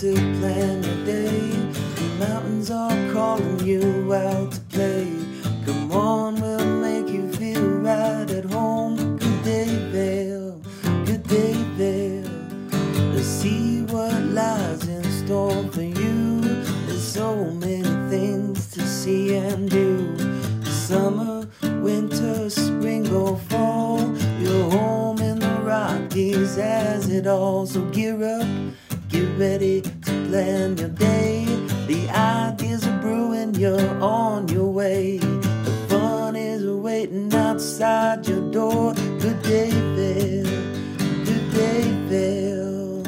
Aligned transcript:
to 0.00 0.14
plan 0.14 0.82
your 0.82 1.04
day. 1.04 1.50
The 1.96 2.16
mountains 2.20 2.70
are 2.70 3.12
calling 3.12 3.60
you 3.66 4.14
out 4.14 4.58
plan 30.30 30.76
your 30.76 30.88
day. 30.90 31.44
The 31.88 32.08
ideas 32.10 32.86
are 32.86 33.00
brewing, 33.00 33.52
you're 33.56 34.00
on 34.00 34.46
your 34.46 34.70
way. 34.70 35.18
The 35.18 35.86
fun 35.88 36.36
is 36.36 36.64
waiting 36.64 37.34
outside 37.34 38.28
your 38.28 38.48
door. 38.52 38.94
Good 38.94 39.42
day, 39.42 39.70
Vail. 39.70 40.44
Good 41.24 41.50
day, 41.52 41.82
Vail. 42.06 43.02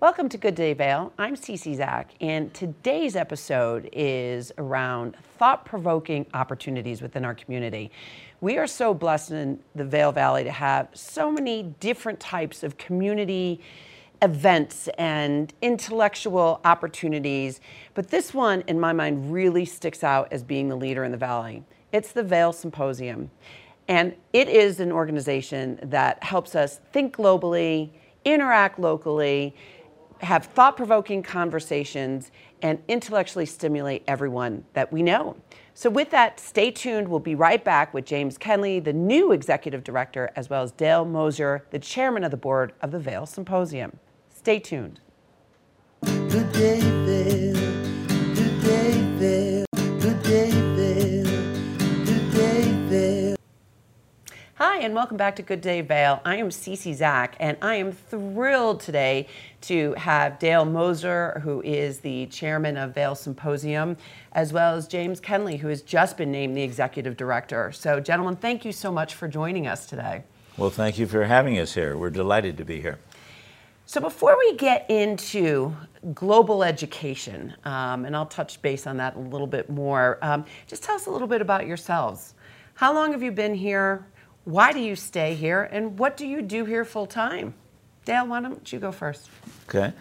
Welcome 0.00 0.30
to 0.30 0.38
Good 0.38 0.54
Day 0.54 0.72
Vail. 0.72 1.12
I'm 1.18 1.36
Ceci 1.36 1.74
Zak, 1.74 2.12
and 2.18 2.54
today's 2.54 3.16
episode 3.16 3.90
is 3.92 4.50
around 4.56 5.14
thought 5.38 5.66
provoking 5.66 6.24
opportunities 6.32 7.02
within 7.02 7.26
our 7.26 7.34
community. 7.34 7.90
We 8.40 8.56
are 8.56 8.66
so 8.66 8.94
blessed 8.94 9.32
in 9.32 9.58
the 9.74 9.84
Vail 9.84 10.10
Valley 10.10 10.44
to 10.44 10.50
have 10.50 10.88
so 10.94 11.30
many 11.30 11.64
different 11.80 12.18
types 12.18 12.62
of 12.62 12.78
community 12.78 13.60
events 14.22 14.88
and 14.98 15.52
intellectual 15.62 16.60
opportunities, 16.64 17.60
but 17.94 18.08
this 18.08 18.34
one, 18.34 18.62
in 18.66 18.78
my 18.80 18.92
mind, 18.92 19.32
really 19.32 19.64
sticks 19.64 20.02
out 20.02 20.28
as 20.32 20.42
being 20.42 20.68
the 20.68 20.76
leader 20.76 21.04
in 21.04 21.12
the 21.12 21.18
Valley. 21.18 21.62
It's 21.92 22.12
the 22.12 22.22
Vail 22.22 22.52
Symposium. 22.52 23.30
And 23.86 24.14
it 24.32 24.48
is 24.48 24.80
an 24.80 24.92
organization 24.92 25.78
that 25.82 26.22
helps 26.22 26.54
us 26.54 26.80
think 26.92 27.16
globally, 27.16 27.90
interact 28.24 28.78
locally, 28.78 29.54
have 30.20 30.46
thought 30.46 30.76
provoking 30.76 31.22
conversations, 31.22 32.30
and 32.60 32.82
intellectually 32.88 33.46
stimulate 33.46 34.02
everyone 34.08 34.64
that 34.72 34.92
we 34.92 35.02
know. 35.02 35.36
So, 35.74 35.88
with 35.88 36.10
that, 36.10 36.40
stay 36.40 36.72
tuned. 36.72 37.06
We'll 37.06 37.20
be 37.20 37.36
right 37.36 37.64
back 37.64 37.94
with 37.94 38.04
James 38.04 38.36
Kenly, 38.36 38.82
the 38.82 38.92
new 38.92 39.30
executive 39.30 39.84
director, 39.84 40.30
as 40.34 40.50
well 40.50 40.64
as 40.64 40.72
Dale 40.72 41.04
Mosier, 41.04 41.64
the 41.70 41.78
chairman 41.78 42.24
of 42.24 42.32
the 42.32 42.36
board 42.36 42.72
of 42.82 42.90
the 42.90 42.98
Vail 42.98 43.26
Symposium. 43.26 43.96
Stay 44.48 44.60
tuned. 44.60 44.98
Good 46.06 46.52
day, 46.52 46.80
Vail. 46.80 47.54
Good 48.34 48.62
day, 48.62 48.92
Vail. 49.18 49.66
Good 50.00 50.22
day, 50.22 50.50
Vail. 50.50 51.26
Good 52.06 52.32
day, 52.32 52.62
Vail. 52.88 53.36
Hi, 54.54 54.78
and 54.78 54.94
welcome 54.94 55.18
back 55.18 55.36
to 55.36 55.42
Good 55.42 55.60
Day 55.60 55.82
Vail. 55.82 56.22
I 56.24 56.36
am 56.36 56.50
Ceci 56.50 56.94
Zak, 56.94 57.36
and 57.38 57.58
I 57.60 57.74
am 57.74 57.92
thrilled 57.92 58.80
today 58.80 59.26
to 59.60 59.92
have 59.98 60.38
Dale 60.38 60.64
Mosier, 60.64 61.42
who 61.44 61.60
is 61.60 61.98
the 61.98 62.24
chairman 62.28 62.78
of 62.78 62.94
Vail 62.94 63.14
Symposium, 63.14 63.98
as 64.32 64.54
well 64.54 64.74
as 64.74 64.88
James 64.88 65.20
Kenly, 65.20 65.58
who 65.58 65.68
has 65.68 65.82
just 65.82 66.16
been 66.16 66.32
named 66.32 66.56
the 66.56 66.62
executive 66.62 67.18
director. 67.18 67.70
So, 67.72 68.00
gentlemen, 68.00 68.36
thank 68.36 68.64
you 68.64 68.72
so 68.72 68.90
much 68.90 69.14
for 69.14 69.28
joining 69.28 69.66
us 69.66 69.84
today. 69.84 70.24
Well, 70.56 70.70
thank 70.70 70.98
you 70.98 71.06
for 71.06 71.24
having 71.24 71.58
us 71.58 71.74
here. 71.74 71.98
We're 71.98 72.08
delighted 72.08 72.56
to 72.56 72.64
be 72.64 72.80
here. 72.80 72.98
So, 73.88 74.02
before 74.02 74.36
we 74.36 74.54
get 74.54 74.84
into 74.90 75.74
global 76.12 76.62
education, 76.62 77.54
um, 77.64 78.04
and 78.04 78.14
I'll 78.14 78.26
touch 78.26 78.60
base 78.60 78.86
on 78.86 78.98
that 78.98 79.16
a 79.16 79.18
little 79.18 79.46
bit 79.46 79.70
more, 79.70 80.18
um, 80.20 80.44
just 80.66 80.82
tell 80.82 80.94
us 80.94 81.06
a 81.06 81.10
little 81.10 81.26
bit 81.26 81.40
about 81.40 81.66
yourselves. 81.66 82.34
How 82.74 82.92
long 82.92 83.12
have 83.12 83.22
you 83.22 83.32
been 83.32 83.54
here? 83.54 84.04
Why 84.44 84.74
do 84.74 84.78
you 84.78 84.94
stay 84.94 85.34
here? 85.34 85.70
And 85.72 85.98
what 85.98 86.18
do 86.18 86.26
you 86.26 86.42
do 86.42 86.66
here 86.66 86.84
full 86.84 87.06
time? 87.06 87.54
Dale, 88.04 88.26
why 88.26 88.42
don't 88.42 88.70
you 88.70 88.78
go 88.78 88.92
first? 88.92 89.30
Okay. 89.70 89.94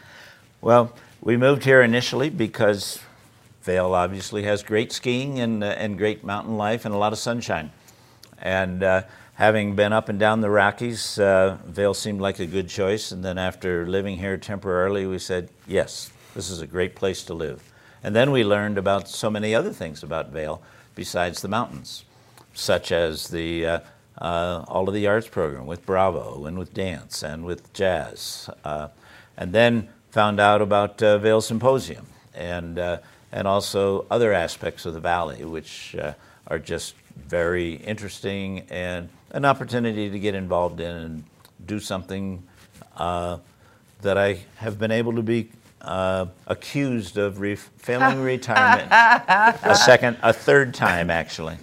Well, 0.59 0.93
we 1.21 1.37
moved 1.37 1.63
here 1.63 1.81
initially 1.81 2.29
because 2.29 2.99
Vail 3.61 3.93
obviously 3.93 4.43
has 4.43 4.63
great 4.63 4.91
skiing 4.91 5.39
and, 5.39 5.63
uh, 5.63 5.67
and 5.67 5.97
great 5.97 6.25
mountain 6.25 6.57
life 6.57 6.83
and 6.83 6.93
a 6.93 6.97
lot 6.97 7.13
of 7.13 7.19
sunshine. 7.19 7.71
And 8.37 8.83
uh, 8.83 9.03
having 9.37 9.75
been 9.75 9.93
up 9.93 10.09
and 10.09 10.19
down 10.19 10.41
the 10.41 10.49
Rockies, 10.49 11.19
uh, 11.19 11.57
Vail 11.65 11.93
seemed 11.93 12.19
like 12.19 12.39
a 12.39 12.47
good 12.47 12.67
choice. 12.67 13.11
And 13.11 13.23
then 13.23 13.37
after 13.37 13.85
living 13.85 14.17
here 14.17 14.35
temporarily, 14.35 15.05
we 15.05 15.19
said, 15.19 15.49
yes, 15.67 16.11
this 16.33 16.49
is 16.49 16.59
a 16.59 16.67
great 16.67 16.95
place 16.95 17.21
to 17.23 17.35
live. 17.35 17.71
And 18.03 18.15
then 18.15 18.31
we 18.31 18.43
learned 18.43 18.79
about 18.79 19.07
so 19.07 19.29
many 19.29 19.53
other 19.53 19.71
things 19.71 20.01
about 20.01 20.31
Vail 20.31 20.61
besides 20.95 21.43
the 21.43 21.47
mountains, 21.47 22.03
such 22.55 22.91
as 22.91 23.27
the 23.27 23.65
uh, 23.65 23.79
uh, 24.17 24.65
all 24.67 24.87
of 24.87 24.95
the 24.95 25.05
arts 25.05 25.27
program 25.27 25.67
with 25.67 25.85
Bravo 25.85 26.45
and 26.45 26.57
with 26.57 26.73
dance 26.73 27.21
and 27.21 27.45
with 27.45 27.71
jazz, 27.73 28.49
uh, 28.63 28.87
and 29.37 29.53
then 29.53 29.89
found 30.09 30.39
out 30.39 30.63
about 30.63 31.01
uh, 31.03 31.19
Vail 31.19 31.41
Symposium 31.41 32.07
and 32.33 32.79
uh, 32.79 32.97
and 33.31 33.47
also 33.47 34.07
other 34.09 34.33
aspects 34.33 34.85
of 34.87 34.95
the 34.95 34.99
valley, 34.99 35.43
which 35.43 35.95
uh, 35.95 36.13
are 36.47 36.57
just 36.57 36.95
very 37.27 37.75
interesting 37.75 38.61
and 38.69 39.09
an 39.31 39.45
opportunity 39.45 40.09
to 40.09 40.19
get 40.19 40.35
involved 40.35 40.79
in 40.79 40.95
and 40.95 41.23
do 41.65 41.79
something 41.79 42.43
uh, 42.95 43.37
that 44.01 44.17
I 44.17 44.39
have 44.57 44.79
been 44.79 44.91
able 44.91 45.13
to 45.15 45.23
be. 45.23 45.49
accused 45.81 47.17
of 47.17 47.39
re- 47.39 47.55
failing 47.55 48.21
retirement 48.33 48.89
a 48.91 49.75
second, 49.75 50.17
a 50.21 50.33
third 50.33 50.73
time 50.73 51.09
actually 51.09 51.57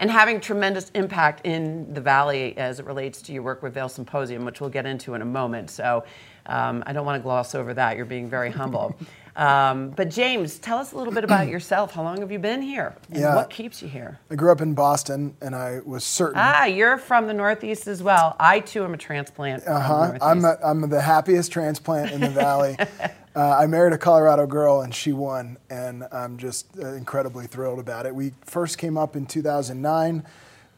and 0.00 0.10
having 0.10 0.40
tremendous 0.40 0.90
impact 0.94 1.46
in 1.46 1.92
the 1.94 2.00
valley 2.00 2.56
as 2.58 2.80
it 2.80 2.86
relates 2.86 3.22
to 3.22 3.32
your 3.32 3.42
work 3.42 3.62
with 3.62 3.74
Vail 3.74 3.88
Symposium, 3.88 4.44
which 4.44 4.60
we'll 4.60 4.70
get 4.70 4.86
into 4.86 5.14
in 5.14 5.22
a 5.22 5.26
moment. 5.26 5.70
So 5.70 6.04
um, 6.46 6.82
I 6.86 6.92
don't 6.92 7.06
want 7.06 7.18
to 7.18 7.22
gloss 7.22 7.54
over 7.54 7.74
that. 7.74 7.96
You're 7.96 8.06
being 8.06 8.28
very 8.28 8.50
humble. 8.50 8.96
Um, 9.36 9.90
but 9.90 10.08
James, 10.08 10.58
tell 10.58 10.78
us 10.78 10.92
a 10.92 10.96
little 10.96 11.12
bit 11.12 11.22
about 11.22 11.46
yourself. 11.48 11.92
How 11.92 12.02
long 12.02 12.20
have 12.20 12.32
you 12.32 12.38
been 12.38 12.62
here? 12.62 12.94
And 13.10 13.20
Yeah. 13.20 13.34
what 13.34 13.50
keeps 13.50 13.82
you 13.82 13.88
here? 13.88 14.18
I 14.30 14.34
grew 14.34 14.50
up 14.50 14.62
in 14.62 14.72
Boston, 14.74 15.36
and 15.42 15.54
I 15.54 15.80
was 15.84 16.04
certain. 16.04 16.38
Ah, 16.38 16.64
you're 16.64 16.96
from 16.96 17.26
the 17.26 17.34
Northeast 17.34 17.86
as 17.86 18.02
well. 18.02 18.34
I 18.40 18.60
too 18.60 18.82
am 18.82 18.94
a 18.94 18.96
transplant. 18.96 19.66
uh-huh, 19.66 20.18
I'm, 20.22 20.44
a, 20.44 20.56
I'm 20.64 20.88
the 20.88 21.02
happiest 21.02 21.52
transplant 21.52 22.12
in 22.12 22.22
the 22.22 22.30
valley. 22.30 22.76
uh, 23.36 23.56
I 23.58 23.66
married 23.66 23.92
a 23.92 23.98
Colorado 23.98 24.46
girl, 24.46 24.80
and 24.80 24.94
she 24.94 25.12
won, 25.12 25.58
and 25.68 26.04
I'm 26.10 26.38
just 26.38 26.66
uh, 26.78 26.94
incredibly 26.94 27.46
thrilled 27.46 27.78
about 27.78 28.06
it. 28.06 28.14
We 28.14 28.32
first 28.46 28.78
came 28.78 28.96
up 28.96 29.16
in 29.16 29.26
2009, 29.26 30.24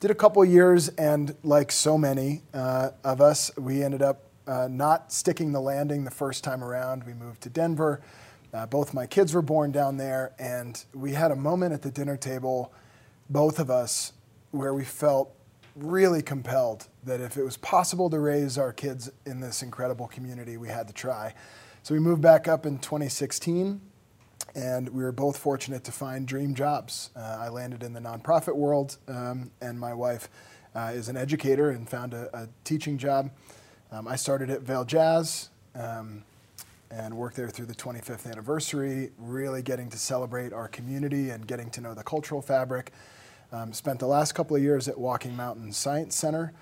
did 0.00 0.10
a 0.10 0.14
couple 0.16 0.44
years, 0.44 0.88
and 0.90 1.36
like 1.44 1.70
so 1.70 1.96
many 1.96 2.42
uh, 2.52 2.90
of 3.04 3.20
us, 3.20 3.56
we 3.56 3.84
ended 3.84 4.02
up 4.02 4.22
uh, 4.48 4.66
not 4.68 5.12
sticking 5.12 5.52
the 5.52 5.60
landing 5.60 6.02
the 6.04 6.10
first 6.10 6.42
time 6.42 6.64
around. 6.64 7.04
We 7.04 7.14
moved 7.14 7.42
to 7.42 7.50
Denver. 7.50 8.00
Uh, 8.52 8.66
both 8.66 8.94
my 8.94 9.06
kids 9.06 9.34
were 9.34 9.42
born 9.42 9.70
down 9.70 9.96
there, 9.96 10.32
and 10.38 10.84
we 10.94 11.12
had 11.12 11.30
a 11.30 11.36
moment 11.36 11.72
at 11.72 11.82
the 11.82 11.90
dinner 11.90 12.16
table, 12.16 12.72
both 13.28 13.58
of 13.58 13.70
us, 13.70 14.12
where 14.50 14.72
we 14.72 14.84
felt 14.84 15.34
really 15.76 16.22
compelled 16.22 16.88
that 17.04 17.20
if 17.20 17.36
it 17.36 17.44
was 17.44 17.56
possible 17.58 18.10
to 18.10 18.18
raise 18.18 18.58
our 18.58 18.72
kids 18.72 19.10
in 19.26 19.40
this 19.40 19.62
incredible 19.62 20.08
community, 20.08 20.56
we 20.56 20.68
had 20.68 20.88
to 20.88 20.94
try. 20.94 21.34
So 21.82 21.94
we 21.94 22.00
moved 22.00 22.22
back 22.22 22.48
up 22.48 22.66
in 22.66 22.78
2016, 22.78 23.80
and 24.54 24.88
we 24.88 25.02
were 25.02 25.12
both 25.12 25.36
fortunate 25.36 25.84
to 25.84 25.92
find 25.92 26.26
dream 26.26 26.54
jobs. 26.54 27.10
Uh, 27.14 27.38
I 27.40 27.48
landed 27.48 27.82
in 27.82 27.92
the 27.92 28.00
nonprofit 28.00 28.56
world, 28.56 28.96
um, 29.08 29.50
and 29.60 29.78
my 29.78 29.94
wife 29.94 30.28
uh, 30.74 30.92
is 30.94 31.08
an 31.08 31.16
educator 31.16 31.70
and 31.70 31.88
found 31.88 32.14
a, 32.14 32.28
a 32.36 32.48
teaching 32.64 32.98
job. 32.98 33.30
Um, 33.90 34.08
I 34.08 34.16
started 34.16 34.50
at 34.50 34.62
Vail 34.62 34.84
Jazz. 34.84 35.50
Um, 35.74 36.24
and 36.90 37.14
worked 37.14 37.36
there 37.36 37.48
through 37.48 37.66
the 37.66 37.74
25th 37.74 38.30
anniversary, 38.30 39.10
really 39.18 39.62
getting 39.62 39.90
to 39.90 39.98
celebrate 39.98 40.52
our 40.52 40.68
community 40.68 41.30
and 41.30 41.46
getting 41.46 41.70
to 41.70 41.80
know 41.80 41.94
the 41.94 42.02
cultural 42.02 42.40
fabric. 42.40 42.92
Um, 43.52 43.72
spent 43.72 43.98
the 43.98 44.06
last 44.06 44.32
couple 44.32 44.56
of 44.56 44.62
years 44.62 44.88
at 44.88 44.98
Walking 44.98 45.34
Mountain 45.36 45.72
Science 45.72 46.14
Center, 46.16 46.52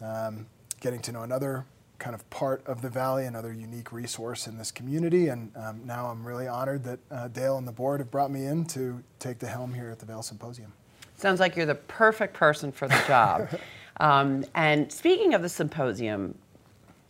um, 0.00 0.46
getting 0.80 1.00
to 1.02 1.12
know 1.12 1.22
another 1.22 1.64
kind 1.98 2.14
of 2.14 2.28
part 2.30 2.66
of 2.66 2.82
the 2.82 2.90
valley, 2.90 3.24
another 3.26 3.52
unique 3.52 3.92
resource 3.92 4.46
in 4.46 4.58
this 4.58 4.70
community. 4.70 5.28
And 5.28 5.50
um, 5.56 5.80
now 5.84 6.06
I'm 6.06 6.26
really 6.26 6.48
honored 6.48 6.82
that 6.84 6.98
uh, 7.10 7.28
Dale 7.28 7.56
and 7.56 7.66
the 7.66 7.72
board 7.72 8.00
have 8.00 8.10
brought 8.10 8.30
me 8.30 8.46
in 8.46 8.64
to 8.66 9.02
take 9.18 9.38
the 9.38 9.46
helm 9.46 9.72
here 9.72 9.90
at 9.90 10.00
the 10.00 10.06
Vail 10.06 10.22
Symposium. 10.22 10.72
Sounds 11.16 11.40
like 11.40 11.56
you're 11.56 11.66
the 11.66 11.76
perfect 11.76 12.34
person 12.34 12.72
for 12.72 12.88
the 12.88 13.02
job. 13.06 13.48
um, 14.00 14.44
and 14.54 14.90
speaking 14.90 15.34
of 15.34 15.42
the 15.42 15.48
symposium, 15.48 16.36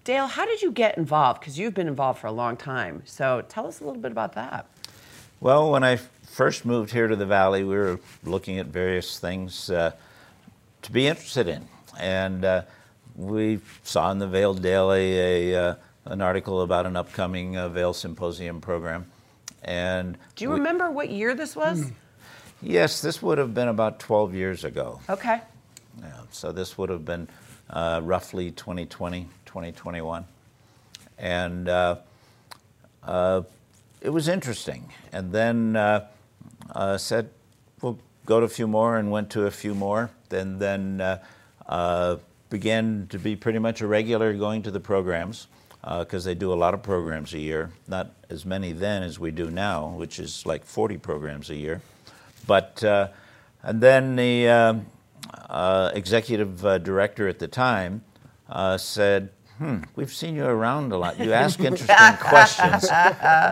Dale, 0.05 0.27
how 0.27 0.45
did 0.45 0.61
you 0.61 0.71
get 0.71 0.99
involved? 0.99 1.41
Because 1.41 1.59
you've 1.59 1.73
been 1.75 1.89
involved 1.89 2.21
for 2.21 2.27
a 2.27 2.33
long 2.33 2.56
time. 2.56 3.03
So 3.06 3.43
tell 3.49 3.67
us 3.67 3.81
a 3.81 3.85
little 3.85 4.01
bit 4.01 4.12
about 4.12 4.35
that. 4.35 4.67
Well, 5.41 5.71
when 5.71 5.83
I 5.83 5.97
first 5.97 6.65
moved 6.67 6.93
here 6.93 7.09
to 7.09 7.17
the 7.17 7.27
valley, 7.27 7.65
we 7.65 7.75
were 7.75 7.99
looking 8.23 8.59
at 8.59 8.67
various 8.67 9.19
things 9.19 9.71
uh, 9.71 9.93
to 10.83 10.93
be 10.93 11.06
interested 11.06 11.49
in, 11.49 11.67
and 11.99 12.45
uh, 12.45 12.62
we 13.17 13.61
saw 13.83 14.11
in 14.11 14.19
the 14.19 14.27
Vail 14.29 14.53
Daily 14.55 15.19
a, 15.53 15.71
uh, 15.71 15.75
an 16.05 16.21
article 16.21 16.61
about 16.62 16.85
an 16.87 16.97
upcoming 16.97 17.57
uh, 17.57 17.69
Vail 17.71 17.95
Symposium 17.95 18.61
program. 18.61 19.07
And 19.62 20.19
Do 20.37 20.45
you 20.45 20.50
we- 20.50 20.57
remember 20.57 20.91
what 20.91 21.09
year 21.09 21.35
this 21.35 21.57
was? 21.57 21.91
Yes, 22.61 23.00
this 23.03 23.23
would 23.23 23.39
have 23.39 23.55
been 23.55 23.69
about 23.69 23.99
12 24.00 24.35
years 24.35 24.65
ago. 24.65 25.00
Okay. 25.09 25.41
Yeah, 26.00 26.12
so 26.31 26.53
this 26.53 26.77
would 26.79 26.89
have 26.91 27.05
been 27.05 27.29
uh, 27.71 28.00
roughly 28.03 28.50
2020, 28.50 29.29
2021. 29.55 30.25
And 31.17 31.69
uh, 31.69 31.99
uh, 33.05 33.43
it 34.01 34.11
was 34.11 34.27
interesting. 34.27 34.91
And 35.12 35.31
then 35.31 35.77
uh, 35.77 36.09
uh, 36.75 36.99
said, 36.99 37.31
we'll 37.81 38.01
go 38.27 38.41
to 38.41 38.47
a 38.47 38.49
few 38.49 38.67
more 38.67 38.97
and 38.97 39.12
went 39.12 39.31
to 39.31 39.47
a 39.47 39.53
few 39.53 39.77
more. 39.77 40.11
Then, 40.29 40.59
then 40.59 41.01
uh, 41.01 41.23
uh, 41.69 42.17
began 42.51 43.06
to 43.11 43.19
be 43.21 43.37
pretty 43.37 43.61
much 43.61 43.81
a 43.81 43.87
regular 43.87 44.35
going 44.35 44.62
to 44.65 44.73
the 44.73 44.81
programs 44.81 45.47
because 46.00 46.25
they 46.25 46.35
do 46.35 46.53
a 46.53 46.55
lot 46.55 46.75
of 46.75 46.83
programs 46.83 47.33
a 47.33 47.39
year. 47.39 47.71
Not 47.87 48.11
as 48.31 48.45
many 48.45 48.73
then 48.73 49.05
as 49.05 49.21
we 49.21 49.31
do 49.31 49.50
now, 49.50 49.89
which 49.91 50.19
is 50.19 50.45
like 50.45 50.65
40 50.65 50.97
programs 50.97 51.49
a 51.50 51.55
year. 51.55 51.81
But 52.47 52.83
and 52.83 53.81
then 53.81 54.17
the 54.17 54.83
uh, 55.49 55.91
executive 55.95 56.61
director 56.83 57.29
at 57.29 57.39
the 57.39 57.49
time 57.49 58.03
said, 58.79 59.29
"Hmm, 59.59 59.79
we've 59.97 60.12
seen 60.12 60.35
you 60.37 60.45
around 60.47 60.93
a 60.93 60.97
lot. 60.99 61.19
You 61.19 61.33
ask 61.33 61.61
interesting 61.71 62.17
questions. 62.21 62.89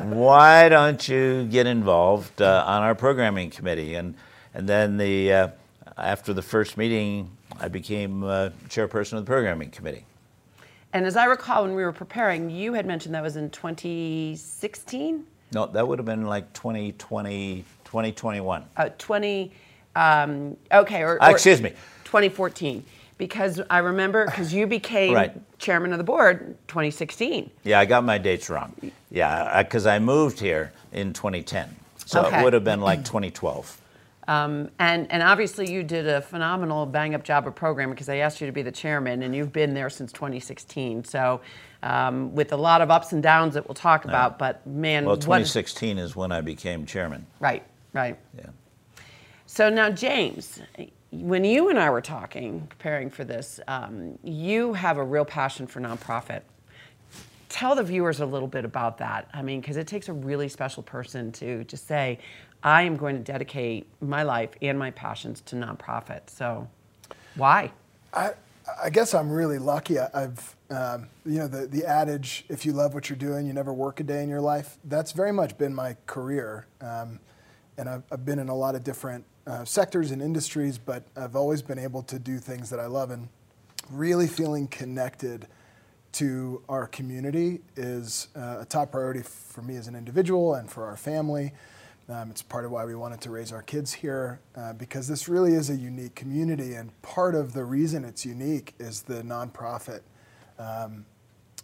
Why 0.04 0.68
don't 0.68 1.06
you 1.08 1.44
get 1.46 1.66
involved 1.66 2.40
uh, 2.42 2.64
on 2.66 2.82
our 2.82 2.94
programming 2.94 3.50
committee?" 3.50 3.94
And 3.94 4.14
and 4.54 4.68
then 4.68 4.96
the 4.96 5.32
uh, 5.32 5.48
after 5.96 6.32
the 6.32 6.42
first 6.42 6.76
meeting, 6.76 7.30
I 7.60 7.68
became 7.68 8.24
uh, 8.24 8.50
chairperson 8.68 9.14
of 9.14 9.24
the 9.24 9.30
programming 9.30 9.70
committee. 9.70 10.04
And 10.94 11.06
as 11.06 11.16
I 11.16 11.24
recall, 11.24 11.62
when 11.62 11.74
we 11.74 11.84
were 11.84 11.92
preparing, 11.92 12.50
you 12.50 12.74
had 12.74 12.84
mentioned 12.86 13.14
that 13.14 13.22
was 13.22 13.36
in 13.36 13.48
2016, 13.50 15.24
No, 15.54 15.66
that 15.66 15.86
would 15.88 15.98
have 15.98 16.04
been 16.06 16.26
like 16.26 16.52
2020, 16.52 17.64
2021. 17.84 18.64
uh, 18.76 18.88
20. 18.98 19.52
Um, 19.94 20.56
okay, 20.70 21.02
or, 21.02 21.22
Uh, 21.22 21.28
or 21.28 21.32
excuse 21.32 21.60
me. 21.62 21.70
2014, 22.04 22.84
because 23.26 23.60
I 23.70 23.78
remember 23.78 24.26
because 24.26 24.52
you 24.52 24.66
became 24.66 25.14
Right. 25.14 25.58
chairman 25.58 25.92
of 25.92 25.98
the 25.98 26.04
board 26.04 26.56
2016. 26.66 27.50
Yeah, 27.62 27.78
I 27.78 27.84
got 27.84 28.02
my 28.02 28.18
dates 28.18 28.50
wrong. 28.50 28.74
Yeah, 29.12 29.62
because 29.62 29.86
I 29.86 30.00
moved 30.00 30.40
here 30.40 30.72
in 30.92 31.12
2010. 31.12 31.76
So 32.04 32.24
Okay. 32.24 32.40
it 32.40 32.42
would 32.42 32.52
have 32.52 32.64
been 32.64 32.80
like 32.80 33.04
2012. 33.04 33.78
Um, 34.26 34.70
and, 34.80 35.10
and 35.10 35.22
obviously, 35.22 35.70
you 35.72 35.82
did 35.84 36.08
a 36.08 36.20
phenomenal 36.20 36.84
bang 36.86 37.14
up 37.14 37.22
job 37.22 37.46
of 37.46 37.54
programming 37.54 37.94
because 37.94 38.08
I 38.08 38.16
asked 38.16 38.40
you 38.40 38.46
to 38.46 38.52
be 38.52 38.62
the 38.62 38.70
chairman, 38.72 39.22
and 39.22 39.34
you've 39.34 39.52
been 39.52 39.74
there 39.74 39.90
since 39.90 40.12
2016. 40.12 41.04
So, 41.04 41.40
um, 41.82 42.32
with 42.34 42.52
a 42.52 42.56
lot 42.56 42.80
of 42.80 42.90
ups 42.90 43.12
and 43.12 43.20
downs 43.22 43.54
that 43.54 43.66
we'll 43.68 43.74
talk 43.74 44.04
about, 44.04 44.38
but 44.38 44.64
man, 44.66 45.04
Well, 45.04 45.16
2016 45.16 45.98
is 45.98 46.14
when 46.14 46.30
I 46.32 46.40
became 46.40 46.86
chairman. 46.86 47.26
right, 47.40 47.64
right. 47.92 48.16
Yeah. 48.36 48.46
So 49.46 49.68
now, 49.68 49.90
James, 49.90 50.60
when 51.12 51.44
you 51.44 51.68
and 51.68 51.78
I 51.78 51.90
were 51.90 52.00
talking, 52.00 52.66
preparing 52.68 53.10
for 53.10 53.22
this, 53.22 53.60
um, 53.68 54.18
you 54.24 54.72
have 54.72 54.96
a 54.96 55.04
real 55.04 55.26
passion 55.26 55.66
for 55.66 55.80
nonprofit. 55.80 56.40
Tell 57.50 57.74
the 57.74 57.82
viewers 57.82 58.20
a 58.20 58.26
little 58.26 58.48
bit 58.48 58.64
about 58.64 58.96
that. 58.98 59.28
I 59.34 59.42
mean, 59.42 59.60
because 59.60 59.76
it 59.76 59.86
takes 59.86 60.08
a 60.08 60.12
really 60.14 60.48
special 60.48 60.82
person 60.82 61.30
to 61.32 61.64
just 61.64 61.86
say, 61.86 62.18
I 62.62 62.82
am 62.82 62.96
going 62.96 63.16
to 63.16 63.22
dedicate 63.22 63.86
my 64.00 64.22
life 64.22 64.50
and 64.62 64.78
my 64.78 64.90
passions 64.90 65.42
to 65.42 65.56
nonprofit. 65.56 66.30
So, 66.30 66.66
why? 67.34 67.72
I, 68.14 68.30
I 68.82 68.88
guess 68.88 69.12
I'm 69.12 69.30
really 69.30 69.58
lucky. 69.58 69.98
I, 69.98 70.08
I've, 70.14 70.56
um, 70.70 71.08
you 71.26 71.40
know, 71.40 71.48
the, 71.48 71.66
the 71.66 71.84
adage, 71.84 72.46
if 72.48 72.64
you 72.64 72.72
love 72.72 72.94
what 72.94 73.10
you're 73.10 73.18
doing, 73.18 73.46
you 73.46 73.52
never 73.52 73.74
work 73.74 74.00
a 74.00 74.02
day 74.02 74.22
in 74.22 74.30
your 74.30 74.40
life. 74.40 74.78
That's 74.84 75.12
very 75.12 75.32
much 75.32 75.58
been 75.58 75.74
my 75.74 75.96
career. 76.06 76.66
Um, 76.80 77.20
and 77.76 77.86
I've, 77.86 78.02
I've 78.10 78.24
been 78.24 78.38
in 78.38 78.48
a 78.48 78.56
lot 78.56 78.74
of 78.74 78.82
different 78.82 79.26
uh, 79.46 79.64
sectors 79.64 80.10
and 80.10 80.22
industries, 80.22 80.78
but 80.78 81.04
I've 81.16 81.36
always 81.36 81.62
been 81.62 81.78
able 81.78 82.02
to 82.04 82.18
do 82.18 82.38
things 82.38 82.70
that 82.70 82.80
I 82.80 82.86
love. 82.86 83.10
And 83.10 83.28
really 83.90 84.26
feeling 84.26 84.68
connected 84.68 85.46
to 86.12 86.62
our 86.68 86.86
community 86.86 87.60
is 87.76 88.28
uh, 88.36 88.58
a 88.60 88.64
top 88.64 88.92
priority 88.92 89.22
for 89.22 89.62
me 89.62 89.76
as 89.76 89.88
an 89.88 89.96
individual 89.96 90.54
and 90.54 90.70
for 90.70 90.84
our 90.84 90.96
family. 90.96 91.52
Um, 92.08 92.30
it's 92.30 92.42
part 92.42 92.64
of 92.64 92.70
why 92.70 92.84
we 92.84 92.94
wanted 92.94 93.20
to 93.22 93.30
raise 93.30 93.52
our 93.52 93.62
kids 93.62 93.92
here 93.92 94.40
uh, 94.56 94.72
because 94.74 95.08
this 95.08 95.28
really 95.28 95.54
is 95.54 95.70
a 95.70 95.74
unique 95.74 96.14
community, 96.14 96.74
and 96.74 96.90
part 97.00 97.34
of 97.34 97.52
the 97.52 97.64
reason 97.64 98.04
it's 98.04 98.26
unique 98.26 98.74
is 98.78 99.02
the 99.02 99.22
nonprofit, 99.22 100.00
um, 100.58 101.06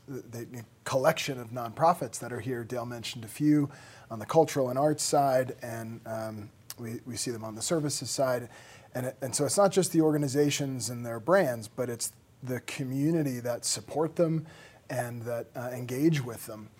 the, 0.06 0.44
the 0.44 0.64
collection 0.84 1.40
of 1.40 1.50
nonprofits 1.50 2.18
that 2.20 2.32
are 2.32 2.40
here. 2.40 2.64
Dale 2.64 2.86
mentioned 2.86 3.24
a 3.24 3.28
few 3.28 3.68
on 4.10 4.20
the 4.20 4.26
cultural 4.26 4.70
and 4.70 4.78
arts 4.78 5.02
side, 5.02 5.56
and 5.60 6.00
um, 6.06 6.50
we, 6.80 7.00
we 7.06 7.16
see 7.16 7.30
them 7.30 7.44
on 7.44 7.54
the 7.54 7.62
services 7.62 8.10
side. 8.10 8.48
And, 8.94 9.12
and 9.20 9.34
so 9.34 9.44
it's 9.44 9.56
not 9.56 9.72
just 9.72 9.92
the 9.92 10.00
organizations 10.00 10.90
and 10.90 11.04
their 11.04 11.20
brands, 11.20 11.68
but 11.68 11.88
it's 11.88 12.12
the 12.42 12.60
community 12.60 13.40
that 13.40 13.64
support 13.64 14.16
them 14.16 14.46
and 14.90 15.22
that 15.22 15.46
uh, 15.54 15.70
engage 15.72 16.24
with 16.24 16.46
them. 16.46 16.70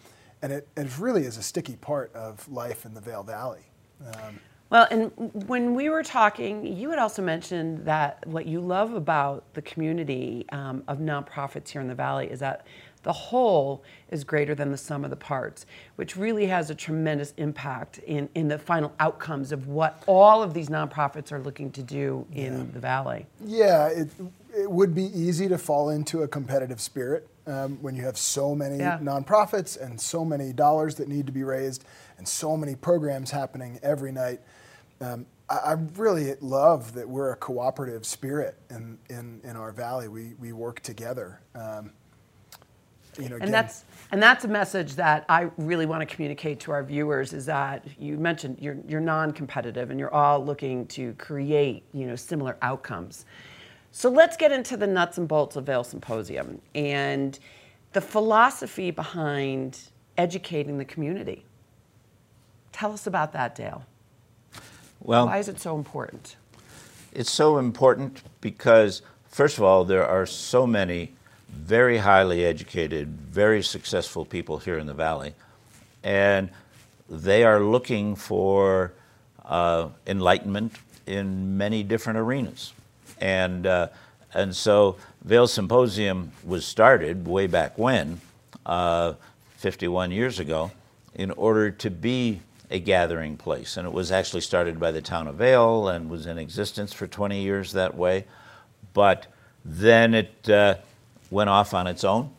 And 0.41 0.53
it, 0.53 0.69
it 0.77 0.99
really 0.99 1.25
is 1.25 1.37
a 1.37 1.43
sticky 1.43 1.77
part 1.77 2.15
of 2.15 2.49
life 2.49 2.87
in 2.87 2.95
the 2.95 3.01
Vail 3.01 3.23
Valley. 3.23 3.63
Um, 4.07 4.41
Well, 4.71 4.87
and 4.91 5.11
when 5.47 5.75
we 5.75 5.89
were 5.89 6.03
talking, 6.03 6.65
you 6.67 6.91
had 6.91 6.99
also 6.99 7.23
mentioned 7.23 7.87
that 7.87 8.27
what 8.27 8.45
you 8.45 8.61
love 8.61 8.93
about 8.93 9.45
the 9.55 9.63
community 9.63 10.45
um, 10.53 10.85
of 10.87 10.99
nonprofits 10.99 11.71
here 11.71 11.81
in 11.81 11.89
the 11.89 11.95
Valley 11.95 12.31
is 12.31 12.41
that 12.41 12.67
the 13.09 13.13
whole 13.15 13.83
is 14.11 14.23
greater 14.23 14.55
than 14.55 14.71
the 14.71 14.77
sum 14.77 15.03
of 15.03 15.09
the 15.09 15.17
parts, 15.17 15.65
which 15.97 16.15
really 16.15 16.45
has 16.45 16.69
a 16.69 16.75
tremendous 16.75 17.33
impact 17.39 17.97
in, 18.01 18.29
in 18.35 18.49
the 18.49 18.59
final 18.59 18.93
outcomes 19.01 19.51
of 19.51 19.67
what 19.67 20.03
all 20.07 20.43
of 20.43 20.53
these 20.53 20.69
nonprofits 20.69 21.33
are 21.33 21.39
looking 21.39 21.71
to 21.73 21.83
do 21.83 22.27
in 22.35 22.71
the 22.73 22.79
Valley. 22.79 23.25
yeah, 23.43 23.87
it, 23.89 24.11
it 24.55 24.71
would 24.71 24.95
be 24.95 25.05
easy 25.19 25.49
to 25.49 25.57
fall 25.57 25.89
into 25.89 26.23
a 26.23 26.29
competitive 26.29 26.83
spirit 26.83 27.27
um, 27.47 27.79
when 27.81 27.97
you 27.97 28.03
have 28.05 28.19
so 28.19 28.55
many 28.55 28.77
Yeah. 28.77 28.99
nonprofits 28.99 29.81
and 29.81 29.99
so 29.99 30.23
many 30.23 30.53
dollars 30.53 30.97
that 30.97 31.09
need 31.09 31.25
to 31.25 31.33
be 31.33 31.45
raised 31.45 31.87
and 32.19 32.29
so 32.29 32.59
many 32.59 32.75
programs 32.75 33.31
happening 33.31 33.81
every 33.83 34.13
night. 34.13 34.41
Um, 35.01 35.25
I, 35.49 35.57
I 35.57 35.73
really 35.97 36.35
love 36.43 36.93
that 36.93 37.09
we're 37.09 37.31
a 37.33 37.37
cooperative 37.37 38.05
spirit 38.05 38.59
in, 38.69 38.99
in, 39.09 39.41
in 39.45 39.57
our 39.57 39.73
valley. 39.73 40.09
We, 40.09 40.35
we 40.39 40.53
work 40.53 40.81
together. 40.81 41.41
Um, 41.55 41.93
you 43.19 43.29
know, 43.29 43.37
again- 43.37 43.47
And 43.47 43.55
that's 43.55 43.85
and 44.11 44.23
that's 44.23 44.45
a 44.45 44.49
message 44.49 44.95
that 44.95 45.25
I 45.29 45.51
really 45.59 45.85
want 45.85 46.01
to 46.09 46.15
communicate 46.15 46.61
to 46.61 46.73
our 46.73 46.83
viewers 46.83 47.33
is 47.35 47.45
that 47.47 47.85
you 47.99 48.17
mentioned 48.17 48.59
you're 48.61 48.79
you're 48.87 49.01
non-competitive 49.01 49.91
and 49.91 50.01
you're 50.01 50.13
all 50.15 50.43
looking 50.45 50.87
to 50.89 51.13
create, 51.15 51.85
you 51.93 52.07
know, 52.07 52.17
similar 52.17 52.57
outcomes. 52.63 53.27
So 53.93 54.09
let's 54.11 54.37
get 54.37 54.53
into 54.53 54.77
the 54.77 54.87
nuts 54.87 55.19
and 55.19 55.27
bolts 55.29 55.57
of 55.57 55.65
Vail 55.65 55.83
Symposium 55.85 56.61
and 56.75 57.39
the 57.93 58.01
philosophy 58.01 58.91
behind 58.91 59.79
educating 60.17 60.79
the 60.79 60.85
community. 60.85 61.45
Tell 62.73 62.93
us 62.93 63.07
about 63.07 63.33
that, 63.33 63.55
Dale. 63.55 63.85
Well, 65.01 65.27
Why 65.27 65.39
is 65.39 65.49
it 65.49 65.59
so 65.61 65.77
important? 65.77 66.37
It's 67.13 67.31
so 67.31 67.59
important 67.59 68.23
because, 68.41 69.03
first 69.29 69.57
of 69.59 69.65
all, 69.65 69.85
there 69.85 70.07
are 70.07 70.27
so 70.27 70.67
many 70.67 71.13
very 71.49 71.99
highly 71.99 72.45
educated, 72.45 73.09
very 73.09 73.63
successful 73.63 74.25
people 74.25 74.59
here 74.59 74.79
in 74.79 74.87
the 74.87 74.95
Valley, 74.95 75.35
and 76.03 76.51
they 77.09 77.45
are 77.45 77.61
looking 77.61 78.15
for 78.15 78.93
uh, 79.45 79.89
enlightenment 80.07 80.73
in 81.07 81.57
many 81.57 81.83
different 81.83 82.19
arenas. 82.19 82.73
And, 83.21 83.67
uh, 83.67 83.89
and 84.35 84.55
so, 84.55 84.97
Vail 85.25 85.47
Symposium 85.47 86.33
was 86.45 86.65
started 86.65 87.27
way 87.27 87.47
back 87.47 87.77
when, 87.79 88.21
uh, 88.67 89.15
51 89.57 90.13
years 90.13 90.39
ago, 90.39 90.71
in 91.15 91.31
order 91.33 91.71
to 91.71 91.91
be 91.91 92.41
a 92.71 92.79
gathering 92.79 93.37
place. 93.37 93.77
And 93.77 93.87
it 93.87 93.93
was 93.93 94.13
actually 94.13 94.43
started 94.43 94.79
by 94.79 94.93
the 94.93 95.01
town 95.01 95.27
of 95.27 95.37
Vail 95.37 95.89
and 95.89 96.11
was 96.11 96.27
in 96.27 96.39
existence 96.39 96.93
for 96.93 97.07
20 97.07 97.41
years 97.41 97.73
that 97.73 97.97
way. 97.97 98.27
But 98.93 99.27
then 99.65 100.15
it 100.15 100.49
uh, 100.49 100.77
went 101.31 101.51
off 101.51 101.75
on 101.75 101.87
its 101.87 102.05
own. 102.05 102.31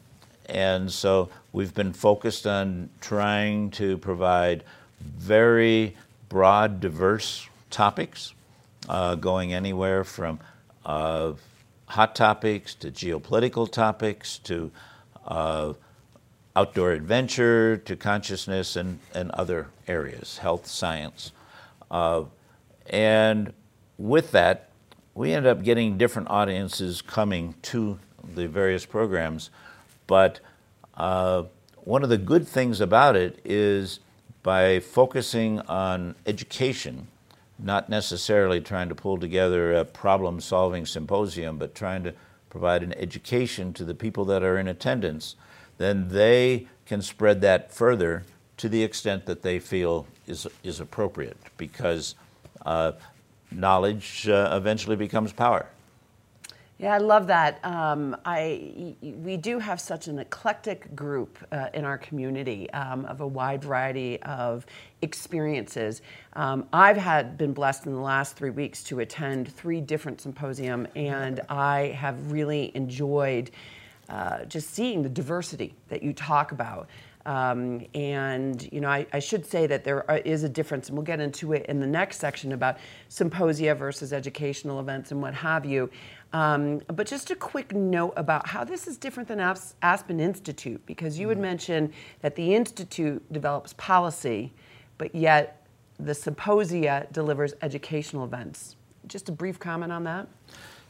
And 0.47 0.91
so 0.91 1.29
we've 1.53 1.73
been 1.73 1.93
focused 1.93 2.47
on 2.47 2.89
trying 3.01 3.71
to 3.71 3.97
provide 3.97 4.63
very 4.99 5.95
broad, 6.27 6.79
diverse 6.79 7.47
topics, 7.69 8.33
uh, 8.87 9.15
going 9.15 9.53
anywhere 9.53 10.03
from 10.03 10.39
uh, 10.85 11.33
hot 11.85 12.15
topics 12.15 12.73
to 12.75 12.91
geopolitical 12.91 13.71
topics 13.71 14.39
to 14.39 14.71
uh, 15.27 15.73
outdoor 16.55 16.91
adventure 16.91 17.77
to 17.77 17.95
consciousness 17.95 18.75
and, 18.75 18.99
and 19.13 19.31
other 19.31 19.67
areas, 19.87 20.39
health, 20.39 20.67
science. 20.67 21.31
Uh, 21.91 22.23
and 22.87 23.53
with 23.97 24.31
that, 24.31 24.69
we 25.13 25.33
end 25.33 25.45
up 25.45 25.63
getting 25.63 25.97
different 25.97 26.29
audiences 26.29 27.01
coming 27.01 27.53
to 27.61 27.99
the 28.35 28.47
various 28.47 28.85
programs, 28.85 29.49
but 30.07 30.39
uh, 30.95 31.43
one 31.83 32.03
of 32.03 32.09
the 32.09 32.17
good 32.17 32.47
things 32.47 32.81
about 32.81 33.15
it 33.15 33.39
is 33.43 33.99
by 34.43 34.79
focusing 34.79 35.59
on 35.61 36.15
education, 36.25 37.07
not 37.57 37.89
necessarily 37.89 38.61
trying 38.61 38.89
to 38.89 38.95
pull 38.95 39.17
together 39.17 39.73
a 39.73 39.85
problem 39.85 40.39
solving 40.39 40.85
symposium, 40.85 41.57
but 41.57 41.75
trying 41.75 42.03
to 42.03 42.13
provide 42.49 42.83
an 42.83 42.93
education 42.93 43.73
to 43.73 43.85
the 43.85 43.93
people 43.93 44.25
that 44.25 44.43
are 44.43 44.57
in 44.57 44.67
attendance, 44.67 45.35
then 45.77 46.09
they 46.09 46.67
can 46.85 47.01
spread 47.01 47.41
that 47.41 47.71
further 47.71 48.23
to 48.57 48.67
the 48.67 48.83
extent 48.83 49.25
that 49.25 49.41
they 49.41 49.59
feel 49.59 50.05
is, 50.27 50.47
is 50.63 50.79
appropriate 50.79 51.37
because 51.57 52.15
uh, 52.65 52.91
knowledge 53.51 54.27
uh, 54.27 54.49
eventually 54.53 54.95
becomes 54.95 55.31
power. 55.31 55.65
Yeah, 56.81 56.93
I 56.93 56.99
love 56.99 57.27
that. 57.27 57.59
Um, 57.65 58.15
I, 58.23 58.95
we 59.01 59.35
do 59.35 59.59
have 59.59 59.81
such 59.81 60.07
an 60.07 60.17
eclectic 60.17 60.95
group 60.95 61.37
uh, 61.51 61.67
in 61.73 61.83
our 61.83 61.97
community 61.97 62.69
um, 62.69 63.03
of 63.03 63.19
a 63.19 63.27
wide 63.27 63.65
variety 63.65 64.21
of 64.21 64.65
experiences. 65.01 66.01
Um, 66.33 66.69
I've 66.71 66.95
had 66.95 67.37
been 67.37 67.51
blessed 67.51 67.85
in 67.85 67.93
the 67.93 67.99
last 67.99 68.37
three 68.37 68.51
weeks 68.51 68.81
to 68.83 69.01
attend 69.01 69.53
three 69.53 69.81
different 69.81 70.21
symposium, 70.21 70.87
and 70.95 71.41
I 71.49 71.97
have 71.97 72.31
really 72.31 72.71
enjoyed 72.73 73.51
uh, 74.07 74.45
just 74.45 74.69
seeing 74.69 75.03
the 75.03 75.09
diversity 75.09 75.73
that 75.89 76.01
you 76.01 76.13
talk 76.13 76.53
about. 76.53 76.87
Um, 77.29 77.85
and 77.93 78.67
you 78.73 78.81
know, 78.81 78.89
I, 78.89 79.05
I, 79.13 79.19
should 79.19 79.45
say 79.45 79.67
that 79.67 79.83
there 79.83 80.03
is 80.25 80.43
a 80.43 80.49
difference, 80.49 80.87
and 80.87 80.97
we'll 80.97 81.05
get 81.05 81.19
into 81.19 81.53
it 81.53 81.67
in 81.67 81.79
the 81.79 81.85
next 81.85 82.17
section 82.17 82.53
about 82.53 82.79
symposia 83.07 83.75
versus 83.75 84.11
educational 84.13 84.79
events 84.79 85.11
and 85.11 85.21
what 85.21 85.35
have 85.35 85.63
you. 85.63 85.91
Um, 86.33 86.81
but 86.87 87.05
just 87.05 87.29
a 87.29 87.35
quick 87.35 87.71
note 87.71 88.13
about 88.17 88.47
how 88.47 88.63
this 88.63 88.87
is 88.87 88.97
different 88.97 89.29
than 89.29 89.39
Aspen 89.39 90.19
Institute, 90.19 90.83
because 90.87 91.19
you 91.19 91.29
had 91.29 91.35
mm-hmm. 91.35 91.43
mentioned 91.43 91.93
that 92.21 92.35
the 92.35 92.55
Institute 92.55 93.21
develops 93.31 93.73
policy, 93.73 94.51
but 94.97 95.13
yet 95.13 95.67
the 95.99 96.15
symposia 96.15 97.05
delivers 97.11 97.53
educational 97.61 98.25
events. 98.25 98.75
Just 99.05 99.29
a 99.29 99.31
brief 99.31 99.59
comment 99.59 99.91
on 99.91 100.03
that? 100.05 100.27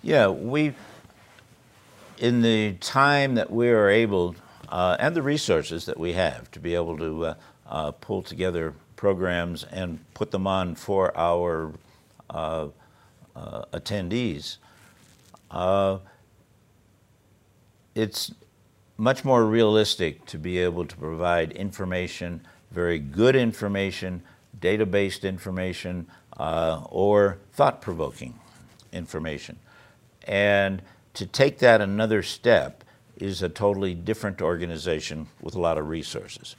Yeah, 0.04 0.30
we, 0.30 0.74
in 2.18 2.42
the 2.42 2.76
time 2.80 3.36
that 3.36 3.52
we 3.52 3.68
are 3.68 3.90
able 3.90 4.38
uh, 4.70 4.96
and 5.00 5.16
the 5.16 5.22
resources 5.22 5.86
that 5.86 6.00
we 6.00 6.14
have 6.14 6.50
to 6.52 6.60
be 6.60 6.76
able 6.76 6.98
to 6.98 7.26
uh, 7.26 7.34
uh, 7.68 7.92
pull 7.92 8.22
together 8.22 8.74
programs 8.96 9.64
and 9.64 10.00
put 10.14 10.32
them 10.32 10.46
on 10.46 10.76
for 10.76 11.16
our 11.18 11.74
uh, 12.30 12.68
uh, 13.36 13.66
attendees. 13.74 14.58
It's 17.96 18.32
much 18.98 19.26
more 19.26 19.46
realistic 19.46 20.26
to 20.28 20.38
be 20.38 20.60
able 20.60 20.86
to 20.86 20.96
provide 20.96 21.52
information, 21.54 22.42
very 22.72 23.00
good 23.00 23.36
information, 23.36 24.22
data 24.60 24.86
based 24.86 25.26
information, 25.26 26.08
or 26.38 27.40
thought 27.54 27.82
provoking 27.82 28.40
information. 28.94 29.58
And 30.28 30.82
to 31.16 31.26
take 31.26 31.58
that 31.60 31.82
another 31.82 32.22
step 32.22 32.79
is 33.20 33.42
a 33.42 33.50
totally 33.50 33.94
different 33.94 34.42
organization 34.42 35.28
with 35.42 35.56
a 35.56 35.60
lot 35.60 35.78
of 35.78 35.88
resources. 35.88 36.56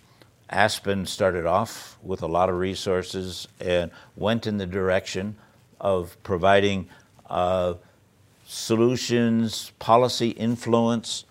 Aspen 0.49 1.07
started 1.07 1.47
off 1.47 1.99
with 2.03 2.23
a 2.23 2.27
lot 2.27 2.49
of 2.49 2.57
resources 2.57 3.47
and 3.61 3.91
went 4.17 4.47
in 4.47 4.59
the 4.59 4.67
direction 4.67 5.37
of 5.81 6.21
providing 6.23 6.89
uh, 7.29 7.75
solutions, 8.47 9.73
policy 9.79 10.31
influence. 10.31 11.25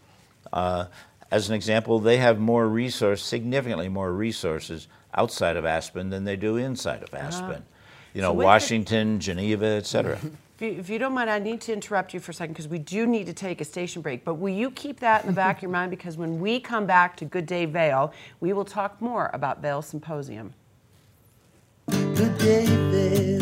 Uh, 0.53 0.85
as 1.31 1.49
an 1.49 1.55
example, 1.55 1.99
they 1.99 2.17
have 2.17 2.39
more 2.39 2.67
resource, 2.67 3.21
significantly 3.23 3.89
more 3.89 4.11
resources 4.13 4.87
outside 5.13 5.57
of 5.57 5.65
Aspen 5.65 6.09
than 6.09 6.23
they 6.23 6.35
do 6.35 6.55
inside 6.55 7.03
of 7.03 7.13
Aspen. 7.13 7.49
Uh-huh. 7.49 7.61
You 8.13 8.21
know, 8.21 8.31
so 8.31 8.45
Washington, 8.45 9.13
the- 9.15 9.19
Geneva, 9.19 9.65
et 9.65 9.85
cetera. 9.85 10.17
If 10.61 10.89
you, 10.89 10.99
don't 10.99 11.13
mind, 11.13 11.29
I 11.29 11.39
need 11.39 11.61
to 11.61 11.73
interrupt 11.73 12.13
you 12.13 12.19
for 12.19 12.31
a 12.31 12.33
second 12.33 12.51
because 12.51 12.67
we 12.67 12.79
do 12.79 13.07
need 13.07 13.27
to 13.27 13.33
take 13.33 13.61
a 13.61 13.63
station 13.63 14.01
break. 14.01 14.25
But 14.25 14.35
will 14.35 14.53
you 14.53 14.71
keep 14.71 14.99
that 14.99 15.21
in 15.21 15.27
the 15.27 15.33
back 15.33 15.57
of 15.57 15.63
your 15.63 15.71
mind? 15.71 15.89
Because 15.89 16.17
when 16.17 16.37
we 16.41 16.59
come 16.59 16.85
back 16.85 17.15
to 17.17 17.25
Good 17.25 17.45
Day 17.45 17.63
Vail, 17.63 18.11
we 18.41 18.51
will 18.51 18.65
talk 18.65 19.01
more 19.01 19.29
about 19.31 19.61
Vail 19.61 19.81
Symposium. 19.81 20.53
Good 21.87 22.37
Day 22.39 22.65
Vail. 22.65 23.39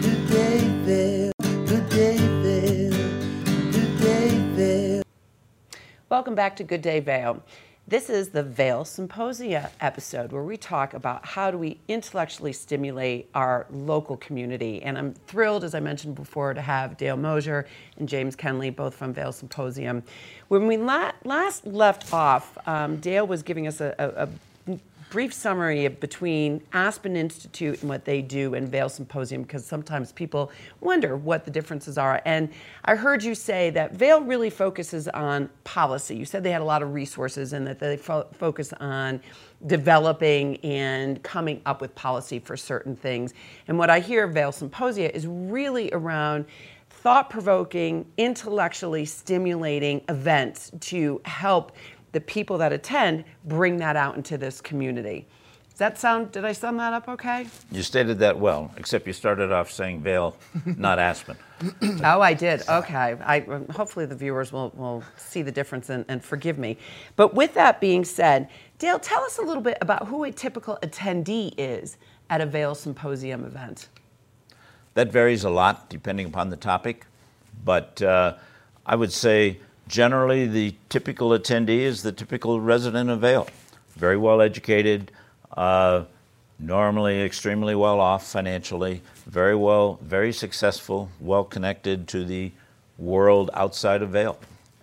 Good 0.00 0.28
Day 0.28 0.58
Vail. 0.86 1.32
Good 1.66 1.88
Day 1.90 2.16
Vail. 2.16 3.72
Good 3.72 4.00
Day 4.00 4.28
Vail. 4.54 5.02
Welcome 6.08 6.34
back 6.34 6.56
to 6.56 6.64
Good 6.64 6.80
Day 6.80 7.00
Vail. 7.00 7.42
This 7.90 8.08
is 8.08 8.28
the 8.28 8.44
Vail 8.44 8.84
Symposia 8.84 9.68
episode 9.80 10.30
where 10.30 10.44
we 10.44 10.56
talk 10.56 10.94
about 10.94 11.26
how 11.26 11.50
do 11.50 11.58
we 11.58 11.76
intellectually 11.88 12.52
stimulate 12.52 13.28
our 13.34 13.66
local 13.68 14.16
community. 14.16 14.80
And 14.84 14.96
I'm 14.96 15.12
thrilled, 15.26 15.64
as 15.64 15.74
I 15.74 15.80
mentioned 15.80 16.14
before, 16.14 16.54
to 16.54 16.60
have 16.60 16.96
Dale 16.96 17.16
Mosier 17.16 17.66
and 17.96 18.08
James 18.08 18.36
Kenly, 18.36 18.70
both 18.70 18.94
from 18.94 19.12
Vail 19.12 19.32
Symposium. 19.32 20.04
When 20.46 20.68
we 20.68 20.76
la- 20.76 21.10
last 21.24 21.66
left 21.66 22.14
off, 22.14 22.56
um, 22.68 22.98
Dale 22.98 23.26
was 23.26 23.42
giving 23.42 23.66
us 23.66 23.80
a, 23.80 23.92
a, 23.98 24.22
a 24.22 24.28
brief 25.10 25.34
summary 25.34 25.88
between 25.88 26.62
Aspen 26.72 27.16
Institute 27.16 27.80
and 27.80 27.88
what 27.88 28.04
they 28.04 28.22
do 28.22 28.54
and 28.54 28.68
Vail 28.68 28.88
Symposium 28.88 29.42
because 29.42 29.66
sometimes 29.66 30.12
people 30.12 30.52
wonder 30.80 31.16
what 31.16 31.44
the 31.44 31.50
differences 31.50 31.98
are. 31.98 32.22
And 32.24 32.48
I 32.84 32.94
heard 32.94 33.22
you 33.22 33.34
say 33.34 33.70
that 33.70 33.92
Vail 33.94 34.22
really 34.22 34.50
focuses 34.50 35.08
on 35.08 35.50
policy. 35.64 36.16
You 36.16 36.24
said 36.24 36.44
they 36.44 36.52
had 36.52 36.62
a 36.62 36.64
lot 36.64 36.80
of 36.82 36.94
resources 36.94 37.52
and 37.52 37.66
that 37.66 37.80
they 37.80 37.96
fo- 37.96 38.28
focus 38.32 38.72
on 38.74 39.20
developing 39.66 40.56
and 40.58 41.22
coming 41.24 41.60
up 41.66 41.80
with 41.80 41.94
policy 41.96 42.38
for 42.38 42.56
certain 42.56 42.94
things. 42.94 43.34
And 43.66 43.76
what 43.76 43.90
I 43.90 43.98
hear 43.98 44.28
Vail 44.28 44.52
Symposia 44.52 45.14
is 45.14 45.26
really 45.26 45.90
around 45.92 46.46
thought 46.88 47.30
provoking, 47.30 48.04
intellectually 48.16 49.06
stimulating 49.06 50.02
events 50.08 50.70
to 50.80 51.20
help 51.24 51.72
the 52.12 52.20
people 52.20 52.58
that 52.58 52.72
attend 52.72 53.24
bring 53.44 53.76
that 53.78 53.96
out 53.96 54.16
into 54.16 54.36
this 54.38 54.60
community. 54.60 55.26
Does 55.70 55.78
that 55.78 55.98
sound, 55.98 56.32
did 56.32 56.44
I 56.44 56.52
sum 56.52 56.76
that 56.76 56.92
up 56.92 57.08
okay? 57.08 57.46
You 57.72 57.82
stated 57.82 58.18
that 58.18 58.38
well, 58.38 58.70
except 58.76 59.06
you 59.06 59.12
started 59.12 59.50
off 59.50 59.70
saying 59.70 60.02
Vail, 60.02 60.36
not 60.64 60.98
Aspen. 60.98 61.36
oh, 62.04 62.20
I 62.20 62.34
did. 62.34 62.68
Okay. 62.68 63.16
I, 63.24 63.40
hopefully 63.72 64.04
the 64.04 64.14
viewers 64.14 64.52
will, 64.52 64.72
will 64.76 65.02
see 65.16 65.42
the 65.42 65.52
difference 65.52 65.88
and, 65.88 66.04
and 66.08 66.22
forgive 66.22 66.58
me. 66.58 66.76
But 67.16 67.34
with 67.34 67.54
that 67.54 67.80
being 67.80 68.04
said, 68.04 68.48
Dale, 68.78 68.98
tell 68.98 69.22
us 69.22 69.38
a 69.38 69.42
little 69.42 69.62
bit 69.62 69.78
about 69.80 70.08
who 70.08 70.24
a 70.24 70.32
typical 70.32 70.78
attendee 70.82 71.54
is 71.56 71.96
at 72.28 72.40
a 72.40 72.46
Vail 72.46 72.74
Symposium 72.74 73.44
event. 73.44 73.88
That 74.94 75.12
varies 75.12 75.44
a 75.44 75.50
lot 75.50 75.88
depending 75.88 76.26
upon 76.26 76.50
the 76.50 76.56
topic, 76.56 77.06
but 77.64 78.02
uh, 78.02 78.36
I 78.84 78.96
would 78.96 79.12
say 79.12 79.60
generally 79.90 80.46
the 80.46 80.72
typical 80.88 81.30
attendee 81.30 81.80
is 81.80 82.02
the 82.02 82.12
typical 82.12 82.60
resident 82.60 83.10
of 83.10 83.20
Vail, 83.20 83.48
very 83.96 84.16
well 84.16 84.40
educated, 84.40 85.10
uh, 85.56 86.04
normally 86.60 87.20
extremely 87.22 87.74
well 87.74 87.98
off 87.98 88.24
financially, 88.24 89.02
very 89.26 89.56
well, 89.56 89.98
very 90.00 90.32
successful, 90.32 91.10
well 91.18 91.42
connected 91.42 92.06
to 92.06 92.24
the 92.24 92.52
world 92.98 93.50
outside 93.52 94.00
of 94.00 94.10
Vail, 94.10 94.38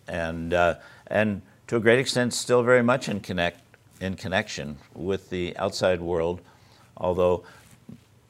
and 0.10 0.54
uh, 0.54 0.76
and 1.08 1.42
to 1.68 1.78
a 1.78 1.80
great 1.80 2.00
extent 2.00 2.34
still 2.34 2.62
very 2.62 2.84
much 2.84 3.08
in 3.08 3.22
connect 3.22 3.62
in 4.02 4.16
connection 4.16 4.78
with 4.94 5.30
the 5.30 5.56
outside 5.58 6.02
world, 6.02 6.42
although 6.98 7.44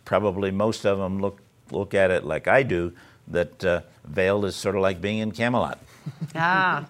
probably 0.05 0.51
most 0.51 0.85
of 0.85 0.99
them 0.99 1.19
look 1.21 1.41
look 1.71 1.95
at 1.95 2.11
it 2.11 2.23
like 2.23 2.47
I 2.47 2.61
do 2.61 2.93
that 3.29 3.65
uh, 3.65 3.81
Vail 4.05 4.45
is 4.45 4.55
sort 4.55 4.75
of 4.75 4.81
like 4.81 5.01
being 5.01 5.17
in 5.17 5.31
Camelot 5.31 5.79
ah. 6.35 6.87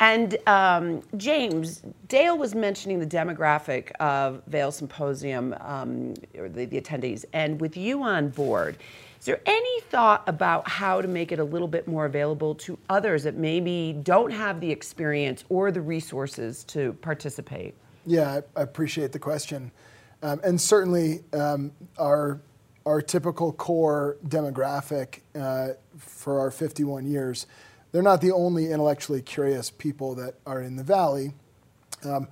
And 0.00 0.38
um, 0.46 1.02
James, 1.18 1.82
Dale 2.08 2.36
was 2.38 2.54
mentioning 2.54 3.00
the 3.00 3.06
demographic 3.06 3.90
of 4.00 4.42
Vail 4.46 4.72
Symposium, 4.72 5.54
um, 5.60 6.14
or 6.38 6.48
the, 6.48 6.64
the, 6.64 6.80
attendees, 6.80 7.26
and 7.34 7.60
with 7.60 7.76
you 7.76 8.02
on 8.02 8.30
board, 8.30 8.78
is 9.18 9.26
there 9.26 9.40
any 9.44 9.80
thought 9.82 10.22
about 10.26 10.66
how 10.66 11.02
to 11.02 11.08
make 11.08 11.30
it 11.30 11.38
a 11.38 11.44
little 11.44 11.68
bit 11.68 11.86
more 11.86 12.06
available 12.06 12.54
to 12.54 12.78
others 12.88 13.24
that 13.24 13.36
maybe 13.36 13.92
don't 14.02 14.30
have 14.30 14.60
the 14.60 14.70
experience 14.70 15.44
or 15.50 15.70
the 15.70 15.82
resources 15.82 16.64
to 16.64 16.94
participate? 16.94 17.74
Yeah, 18.06 18.40
I, 18.56 18.60
I 18.60 18.62
appreciate 18.62 19.12
the 19.12 19.18
question. 19.18 19.70
Um, 20.22 20.40
and 20.42 20.58
certainly, 20.58 21.20
um, 21.34 21.72
our 21.98 22.40
our 22.86 23.02
typical 23.02 23.52
core 23.52 24.16
demographic 24.26 25.20
uh, 25.38 25.74
for 25.98 26.40
our 26.40 26.50
51 26.50 27.06
years 27.06 27.46
they're 27.92 28.02
not 28.02 28.20
the 28.20 28.32
only 28.32 28.70
intellectually 28.70 29.22
curious 29.22 29.70
people 29.70 30.14
that 30.16 30.34
are 30.46 30.62
in 30.62 30.76
the 30.76 30.84
valley. 30.84 31.32
Um, 32.04 32.28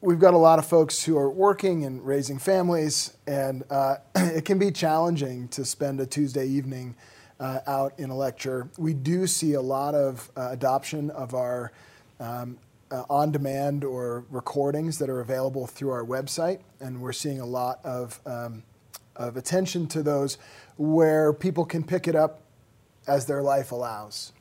we've 0.00 0.18
got 0.18 0.34
a 0.34 0.38
lot 0.38 0.58
of 0.58 0.66
folks 0.66 1.04
who 1.04 1.16
are 1.16 1.30
working 1.30 1.84
and 1.84 2.04
raising 2.06 2.38
families, 2.38 3.16
and 3.26 3.64
uh, 3.70 3.96
it 4.14 4.44
can 4.44 4.58
be 4.58 4.70
challenging 4.70 5.48
to 5.48 5.64
spend 5.64 6.00
a 6.00 6.06
Tuesday 6.06 6.46
evening 6.46 6.94
uh, 7.40 7.60
out 7.66 7.94
in 7.98 8.10
a 8.10 8.16
lecture. 8.16 8.68
We 8.78 8.94
do 8.94 9.26
see 9.26 9.54
a 9.54 9.60
lot 9.60 9.94
of 9.94 10.30
uh, 10.36 10.48
adoption 10.50 11.10
of 11.10 11.34
our 11.34 11.72
um, 12.20 12.58
uh, 12.90 13.02
on 13.10 13.32
demand 13.32 13.84
or 13.84 14.24
recordings 14.30 14.98
that 14.98 15.10
are 15.10 15.20
available 15.20 15.66
through 15.66 15.90
our 15.90 16.04
website, 16.04 16.60
and 16.80 17.00
we're 17.00 17.12
seeing 17.12 17.40
a 17.40 17.46
lot 17.46 17.80
of, 17.84 18.20
um, 18.26 18.62
of 19.16 19.36
attention 19.36 19.86
to 19.88 20.02
those 20.02 20.38
where 20.76 21.32
people 21.32 21.64
can 21.64 21.82
pick 21.82 22.06
it 22.06 22.14
up 22.14 22.42
as 23.06 23.26
their 23.26 23.42
life 23.42 23.72
allows. 23.72 24.32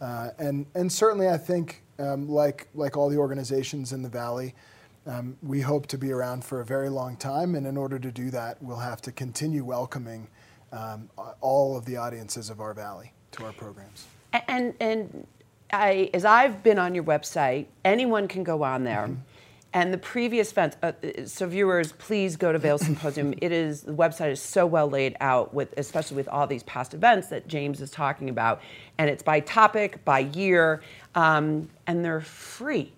Uh, 0.00 0.30
and, 0.38 0.66
and 0.74 0.90
certainly, 0.90 1.28
I 1.28 1.36
think, 1.36 1.82
um, 1.98 2.28
like, 2.28 2.68
like 2.74 2.96
all 2.96 3.08
the 3.08 3.16
organizations 3.16 3.92
in 3.92 4.02
the 4.02 4.08
Valley, 4.08 4.54
um, 5.06 5.36
we 5.42 5.60
hope 5.60 5.86
to 5.88 5.98
be 5.98 6.12
around 6.12 6.44
for 6.44 6.60
a 6.60 6.64
very 6.64 6.88
long 6.88 7.16
time, 7.16 7.54
and 7.54 7.66
in 7.66 7.76
order 7.76 7.98
to 7.98 8.10
do 8.10 8.30
that, 8.30 8.62
we'll 8.62 8.76
have 8.76 9.00
to 9.02 9.12
continue 9.12 9.64
welcoming 9.64 10.28
um, 10.72 11.08
all 11.40 11.76
of 11.76 11.84
the 11.84 11.96
audiences 11.96 12.50
of 12.50 12.60
our 12.60 12.74
Valley 12.74 13.12
to 13.32 13.44
our 13.44 13.52
programs. 13.52 14.06
And, 14.46 14.74
and 14.80 15.26
I, 15.72 16.10
as 16.12 16.24
I've 16.24 16.62
been 16.62 16.78
on 16.78 16.94
your 16.94 17.04
website, 17.04 17.66
anyone 17.84 18.28
can 18.28 18.44
go 18.44 18.62
on 18.62 18.84
there. 18.84 19.08
Mm-hmm. 19.08 19.20
And 19.74 19.92
the 19.92 19.98
previous 19.98 20.50
events, 20.50 20.76
uh, 20.82 20.92
so 21.26 21.46
viewers, 21.46 21.92
please 21.92 22.36
go 22.36 22.52
to 22.52 22.58
Vail 22.58 22.78
Symposium. 22.78 23.34
it 23.42 23.52
is 23.52 23.82
the 23.82 23.92
website 23.92 24.30
is 24.30 24.40
so 24.40 24.66
well 24.66 24.88
laid 24.88 25.16
out 25.20 25.52
with, 25.52 25.74
especially 25.76 26.16
with 26.16 26.28
all 26.28 26.46
these 26.46 26.62
past 26.62 26.94
events 26.94 27.28
that 27.28 27.48
James 27.48 27.82
is 27.82 27.90
talking 27.90 28.30
about, 28.30 28.62
and 28.96 29.10
it's 29.10 29.22
by 29.22 29.40
topic, 29.40 30.02
by 30.06 30.20
year, 30.20 30.82
um, 31.14 31.68
and 31.86 32.02
they're 32.02 32.22
free. 32.22 32.92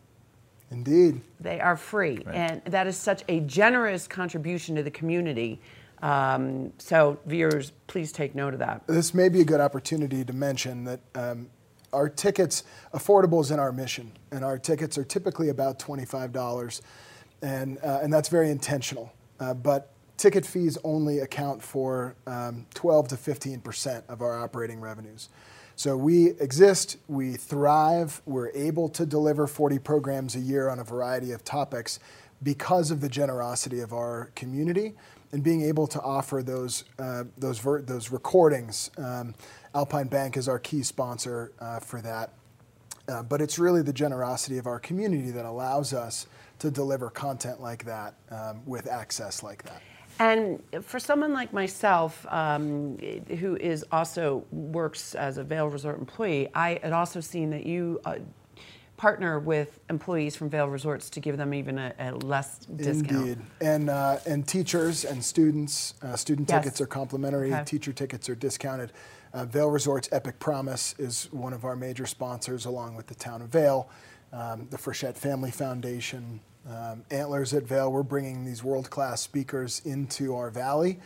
Indeed, 0.70 1.20
they 1.40 1.60
are 1.60 1.76
free, 1.76 2.22
right. 2.24 2.34
and 2.34 2.64
that 2.66 2.86
is 2.86 2.96
such 2.96 3.24
a 3.28 3.40
generous 3.40 4.06
contribution 4.06 4.76
to 4.76 4.84
the 4.84 4.90
community. 4.92 5.60
Um, 6.02 6.72
so 6.78 7.18
viewers, 7.26 7.72
please 7.88 8.12
take 8.12 8.36
note 8.36 8.52
of 8.52 8.60
that. 8.60 8.86
This 8.86 9.12
may 9.12 9.28
be 9.28 9.40
a 9.40 9.44
good 9.44 9.60
opportunity 9.60 10.24
to 10.24 10.32
mention 10.32 10.84
that. 10.84 11.00
Um, 11.16 11.50
our 11.92 12.09
tickets, 12.09 12.64
affordable 12.94 13.40
is 13.40 13.50
in 13.50 13.59
our 13.59 13.73
mission, 13.73 14.12
and 14.30 14.44
our 14.44 14.59
tickets 14.59 14.97
are 14.99 15.04
typically 15.04 15.49
about 15.49 15.78
$25, 15.78 16.80
and, 17.42 17.78
uh, 17.82 18.00
and 18.02 18.12
that's 18.12 18.28
very 18.28 18.50
intentional. 18.50 19.12
Uh, 19.38 19.54
but 19.54 19.92
ticket 20.16 20.44
fees 20.44 20.76
only 20.85 21.20
account 21.20 21.62
for 21.62 22.14
um, 22.26 22.66
12 22.75 23.09
to 23.09 23.16
15% 23.16 24.02
of 24.09 24.20
our 24.20 24.38
operating 24.38 24.80
revenues. 24.80 25.30
So 25.76 25.97
we 25.97 26.32
exist, 26.32 26.99
we 27.09 27.32
thrive, 27.32 28.20
we're 28.26 28.50
able 28.50 28.90
to 28.90 29.06
deliver 29.06 29.47
40 29.47 29.78
programs 29.78 30.37
a 30.37 30.40
year 30.40 30.68
on 30.68 30.78
a 30.78 30.85
variety 30.85 31.32
of 31.32 31.42
topics 31.42 31.99
because 32.42 32.90
of 32.90 33.00
the 33.00 33.09
generosity 33.09 33.80
of 33.80 33.94
our 33.94 34.30
community 34.35 34.92
and 35.32 35.42
being 35.42 35.62
able 35.62 35.87
to 35.87 36.00
offer 36.02 36.42
those, 36.42 36.85
uh, 36.99 37.25
those, 37.38 37.59
ver- 37.59 37.80
those 37.80 38.11
recordings. 38.11 38.90
Um, 38.99 39.35
Alpine 39.74 40.08
Bank 40.08 40.36
is 40.36 40.48
our 40.48 40.58
key 40.58 40.82
sponsor 40.82 41.52
uh, 41.60 41.80
for 41.80 42.00
that. 42.00 42.30
Uh, 43.08 43.22
but 43.22 43.40
it's 43.40 43.58
really 43.58 43.82
the 43.82 43.92
generosity 43.92 44.58
of 44.58 44.66
our 44.66 44.78
community 44.78 45.30
that 45.30 45.44
allows 45.44 45.92
us 45.92 46.26
to 46.60 46.70
deliver 46.70 47.10
content 47.10 47.60
like 47.60 47.84
that 47.84 48.14
um, 48.30 48.62
with 48.66 48.86
access 48.86 49.42
like 49.42 49.62
that. 49.64 49.82
And 50.20 50.62
for 50.82 51.00
someone 51.00 51.32
like 51.32 51.52
myself, 51.52 52.26
um, 52.28 52.98
who 53.38 53.56
is 53.56 53.84
also 53.90 54.44
works 54.52 55.14
as 55.14 55.38
a 55.38 55.44
Vail 55.44 55.68
Resort 55.68 55.98
employee, 55.98 56.48
I 56.54 56.78
had 56.82 56.92
also 56.92 57.20
seen 57.20 57.50
that 57.50 57.64
you 57.64 58.00
uh, 58.04 58.16
partner 58.98 59.38
with 59.38 59.80
employees 59.88 60.36
from 60.36 60.50
Vail 60.50 60.68
Resorts 60.68 61.08
to 61.10 61.20
give 61.20 61.38
them 61.38 61.54
even 61.54 61.78
a, 61.78 61.94
a 61.98 62.10
less 62.16 62.58
discount. 62.58 63.10
Indeed, 63.10 63.38
and 63.62 63.88
uh, 63.88 64.18
and 64.26 64.46
teachers 64.46 65.06
and 65.06 65.24
students, 65.24 65.94
uh, 66.02 66.16
student 66.16 66.50
yes. 66.50 66.62
tickets 66.62 66.80
are 66.82 66.86
complimentary. 66.86 67.52
Okay. 67.54 67.64
Teacher 67.64 67.94
tickets 67.94 68.28
are 68.28 68.34
discounted. 68.34 68.92
Uh, 69.32 69.44
Vail 69.44 69.68
Resorts 69.68 70.08
Epic 70.10 70.38
Promise 70.38 70.96
is 70.99 71.28
one 71.30 71.52
of 71.52 71.64
our 71.64 71.76
major 71.76 72.06
sponsors, 72.06 72.64
along 72.64 72.96
with 72.96 73.06
the 73.06 73.14
town 73.14 73.42
of 73.42 73.49
Vail, 73.49 73.88
um, 74.32 74.66
the 74.70 74.76
Frechette 74.76 75.16
Family 75.16 75.50
Foundation, 75.50 76.40
um, 76.69 77.04
Antlers 77.10 77.54
at 77.54 77.62
Vail. 77.62 77.93
We're 77.93 78.02
bringing 78.02 78.45
these 78.45 78.64
world 78.64 78.90
class 78.90 79.21
speakers 79.21 79.82
into 79.84 80.34
our 80.34 80.50
valley. 80.50 80.99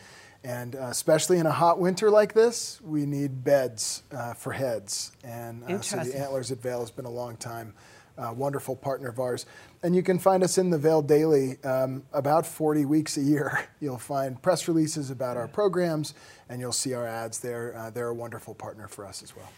And 0.42 0.76
uh, 0.76 0.88
especially 0.90 1.38
in 1.38 1.46
a 1.46 1.52
hot 1.52 1.78
winter 1.78 2.10
like 2.10 2.34
this, 2.34 2.80
we 2.82 3.06
need 3.06 3.44
beds 3.44 4.02
uh, 4.12 4.34
for 4.34 4.52
heads. 4.52 5.12
And 5.22 5.64
uh, 5.64 5.80
so 5.80 5.96
the 5.96 6.18
Antlers 6.18 6.52
at 6.52 6.60
Vail 6.60 6.80
has 6.80 6.90
been 6.90 7.06
a 7.06 7.10
long 7.10 7.36
time 7.36 7.72
uh, 8.18 8.32
wonderful 8.34 8.76
partner 8.76 9.08
of 9.08 9.18
ours. 9.18 9.46
And 9.82 9.94
you 9.94 10.02
can 10.02 10.18
find 10.18 10.42
us 10.42 10.58
in 10.58 10.70
the 10.70 10.78
Vail 10.78 11.02
Daily 11.02 11.62
um, 11.64 12.02
about 12.12 12.46
40 12.46 12.84
weeks 12.84 13.16
a 13.16 13.22
year. 13.22 13.66
You'll 13.80 13.98
find 13.98 14.40
press 14.40 14.68
releases 14.68 15.10
about 15.10 15.36
our 15.36 15.48
programs, 15.48 16.14
and 16.48 16.60
you'll 16.60 16.72
see 16.72 16.94
our 16.94 17.06
ads 17.06 17.38
there. 17.38 17.76
Uh, 17.76 17.90
they're 17.90 18.08
a 18.08 18.14
wonderful 18.14 18.54
partner 18.54 18.88
for 18.88 19.04
us 19.04 19.22
as 19.22 19.36
well. 19.36 19.50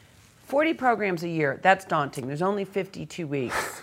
40 0.47 0.75
programs 0.75 1.23
a 1.25 1.29
year, 1.29 1.59
that's 1.63 1.85
daunting. 1.85 2.27
There's 2.27 2.43
only 2.43 2.65
52 2.65 3.27
weeks. 3.27 3.83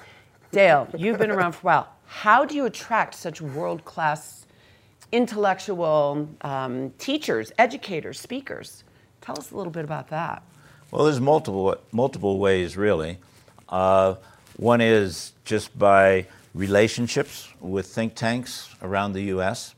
Dale, 0.52 0.88
you've 0.98 1.18
been 1.18 1.32
around 1.32 1.54
for 1.54 1.60
a 1.60 1.66
while. 1.66 1.96
How 2.06 2.46
do 2.46 2.56
you 2.56 2.66
attract 2.66 3.16
such 3.16 3.42
world 3.42 3.84
class 3.86 4.46
intellectual 5.12 6.30
um, 6.42 6.92
teachers, 6.98 7.52
educators, 7.58 8.20
speakers? 8.20 8.84
Tell 9.22 9.38
us 9.38 9.52
a 9.52 9.58
little 9.58 9.72
bit 9.72 9.84
about 9.84 10.10
that. 10.10 10.44
Well, 10.92 11.06
there's 11.06 11.20
multiple 11.20 11.76
multiple 11.92 12.38
ways, 12.40 12.78
really. 12.78 13.18
Uh, 13.68 14.16
one 14.58 14.82
is 14.82 15.34
just 15.46 15.78
by 15.78 16.28
relationships 16.54 17.48
with 17.60 17.88
think 17.88 18.16
tanks 18.16 18.70
around 18.82 19.14
the 19.14 19.24
U.S. 19.24 19.74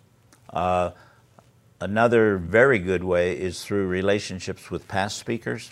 Uh, 0.52 0.92
another 1.80 2.38
very 2.38 2.80
good 2.80 3.04
way 3.04 3.38
is 3.38 3.64
through 3.64 3.88
relationships 3.88 4.70
with 4.70 4.88
past 4.88 5.18
speakers, 5.18 5.72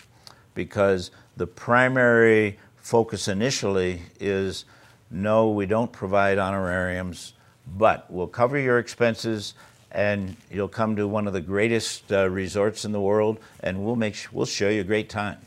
because 0.54 1.10
the 1.36 1.46
primary 1.46 2.58
focus 2.76 3.28
initially 3.28 4.02
is 4.20 4.64
no, 5.10 5.50
we 5.50 5.66
don't 5.66 5.92
provide 5.92 6.38
honorariums, 6.38 7.34
but 7.76 8.10
we'll 8.10 8.26
cover 8.26 8.58
your 8.58 8.78
expenses 8.78 9.54
and 9.92 10.36
you'll 10.50 10.66
come 10.66 10.96
to 10.96 11.06
one 11.06 11.26
of 11.26 11.32
the 11.32 11.40
greatest 11.40 12.12
uh, 12.12 12.28
resorts 12.28 12.84
in 12.84 12.92
the 12.92 13.00
world 13.00 13.38
and 13.60 13.84
we'll 13.84 13.96
make 13.96 14.14
sh- 14.14 14.26
we'll 14.32 14.44
show 14.44 14.68
you 14.68 14.80
a 14.80 14.84
great 14.84 15.08
time. 15.08 15.38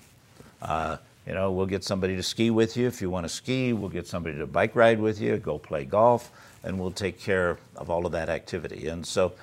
Uh, 0.61 0.97
you 1.27 1.33
know, 1.33 1.51
we'll 1.51 1.65
get 1.65 1.83
somebody 1.83 2.15
to 2.15 2.23
ski 2.23 2.49
with 2.51 2.77
you 2.77 2.87
if 2.87 3.01
you 3.01 3.09
want 3.09 3.25
to 3.25 3.29
ski. 3.29 3.73
We'll 3.73 3.89
get 3.89 4.07
somebody 4.07 4.37
to 4.37 4.47
bike 4.47 4.75
ride 4.75 4.99
with 4.99 5.19
you, 5.19 5.35
go 5.37 5.59
play 5.59 5.83
golf, 5.83 6.31
and 6.63 6.79
we'll 6.79 6.91
take 6.91 7.19
care 7.19 7.57
of 7.75 7.89
all 7.89 8.05
of 8.05 8.13
that 8.13 8.29
activity. 8.29 8.87
And 8.87 9.05
so, 9.05 9.33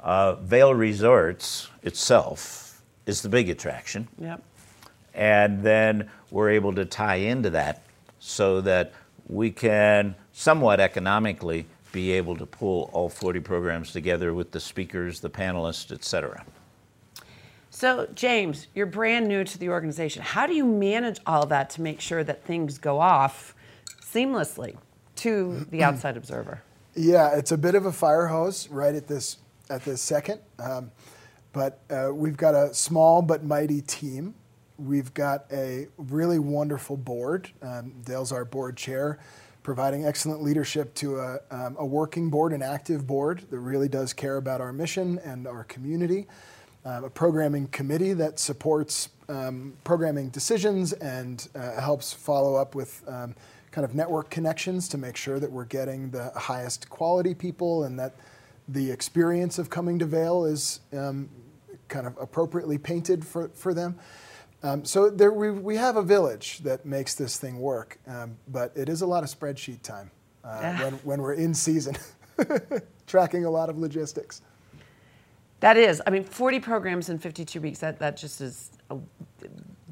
uh, 0.00 0.34
Vail 0.34 0.74
Resorts 0.74 1.68
itself 1.82 2.82
is 3.06 3.22
the 3.22 3.30
big 3.30 3.48
attraction. 3.48 4.08
Yep. 4.18 4.42
And 5.14 5.62
then 5.62 6.10
we're 6.30 6.50
able 6.50 6.74
to 6.74 6.84
tie 6.84 7.16
into 7.16 7.50
that 7.50 7.82
so 8.18 8.60
that 8.60 8.92
we 9.26 9.50
can 9.50 10.14
somewhat 10.32 10.78
economically 10.78 11.64
be 11.92 12.12
able 12.12 12.36
to 12.36 12.46
pull 12.46 12.90
all 12.92 13.08
40 13.08 13.40
programs 13.40 13.92
together 13.92 14.34
with 14.34 14.52
the 14.52 14.60
speakers, 14.60 15.20
the 15.20 15.30
panelists, 15.30 15.90
et 15.90 16.04
cetera. 16.04 16.44
So, 17.80 18.06
James, 18.14 18.66
you're 18.74 18.84
brand 18.84 19.26
new 19.26 19.42
to 19.42 19.56
the 19.56 19.70
organization. 19.70 20.20
How 20.20 20.46
do 20.46 20.52
you 20.52 20.66
manage 20.66 21.18
all 21.26 21.46
that 21.46 21.70
to 21.70 21.80
make 21.80 21.98
sure 22.02 22.22
that 22.22 22.44
things 22.44 22.76
go 22.76 23.00
off 23.00 23.54
seamlessly 24.02 24.76
to 25.16 25.66
the 25.70 25.82
outside 25.82 26.18
observer? 26.18 26.62
Yeah, 26.94 27.34
it's 27.34 27.52
a 27.52 27.56
bit 27.56 27.74
of 27.74 27.86
a 27.86 27.92
fire 27.92 28.26
hose 28.26 28.68
right 28.68 28.94
at 28.94 29.06
this 29.06 29.38
at 29.70 29.82
this 29.82 30.02
second, 30.02 30.40
um, 30.58 30.90
but 31.54 31.80
uh, 31.88 32.10
we've 32.12 32.36
got 32.36 32.54
a 32.54 32.74
small 32.74 33.22
but 33.22 33.44
mighty 33.44 33.80
team. 33.80 34.34
We've 34.76 35.14
got 35.14 35.46
a 35.50 35.88
really 35.96 36.38
wonderful 36.38 36.98
board. 36.98 37.48
Um, 37.62 37.94
Dale's 38.04 38.30
our 38.30 38.44
board 38.44 38.76
chair, 38.76 39.20
providing 39.62 40.04
excellent 40.04 40.42
leadership 40.42 40.92
to 40.96 41.18
a, 41.18 41.38
um, 41.50 41.76
a 41.78 41.86
working 41.86 42.28
board, 42.28 42.52
an 42.52 42.60
active 42.60 43.06
board 43.06 43.46
that 43.48 43.58
really 43.58 43.88
does 43.88 44.12
care 44.12 44.36
about 44.36 44.60
our 44.60 44.70
mission 44.70 45.18
and 45.24 45.46
our 45.46 45.64
community 45.64 46.26
um, 46.84 47.04
a 47.04 47.10
programming 47.10 47.66
committee 47.68 48.12
that 48.14 48.38
supports 48.38 49.10
um, 49.28 49.74
programming 49.84 50.28
decisions 50.30 50.92
and 50.94 51.48
uh, 51.54 51.80
helps 51.80 52.12
follow 52.12 52.56
up 52.56 52.74
with 52.74 53.02
um, 53.06 53.34
kind 53.70 53.84
of 53.84 53.94
network 53.94 54.30
connections 54.30 54.88
to 54.88 54.98
make 54.98 55.16
sure 55.16 55.38
that 55.38 55.50
we're 55.50 55.64
getting 55.64 56.10
the 56.10 56.30
highest 56.30 56.88
quality 56.90 57.34
people 57.34 57.84
and 57.84 57.98
that 57.98 58.14
the 58.68 58.90
experience 58.90 59.58
of 59.58 59.70
coming 59.70 59.98
to 59.98 60.06
Vail 60.06 60.44
is 60.44 60.80
um, 60.92 61.28
kind 61.88 62.06
of 62.06 62.16
appropriately 62.20 62.78
painted 62.78 63.24
for, 63.24 63.48
for 63.48 63.74
them. 63.74 63.98
Um, 64.62 64.84
so 64.84 65.08
there 65.08 65.32
we, 65.32 65.50
we 65.50 65.76
have 65.76 65.96
a 65.96 66.02
village 66.02 66.58
that 66.58 66.84
makes 66.84 67.14
this 67.14 67.38
thing 67.38 67.58
work, 67.58 67.98
um, 68.06 68.36
but 68.48 68.72
it 68.76 68.88
is 68.88 69.02
a 69.02 69.06
lot 69.06 69.22
of 69.22 69.30
spreadsheet 69.30 69.82
time 69.82 70.10
uh, 70.44 70.76
when, 70.78 70.92
when 70.94 71.22
we're 71.22 71.34
in 71.34 71.54
season, 71.54 71.96
tracking 73.06 73.44
a 73.44 73.50
lot 73.50 73.70
of 73.70 73.78
logistics. 73.78 74.42
That 75.60 75.76
is, 75.76 76.02
I 76.06 76.10
mean, 76.10 76.24
40 76.24 76.60
programs 76.60 77.10
in 77.10 77.18
52 77.18 77.60
weeks, 77.60 77.80
that, 77.80 77.98
that 77.98 78.16
just 78.16 78.40
is 78.40 78.70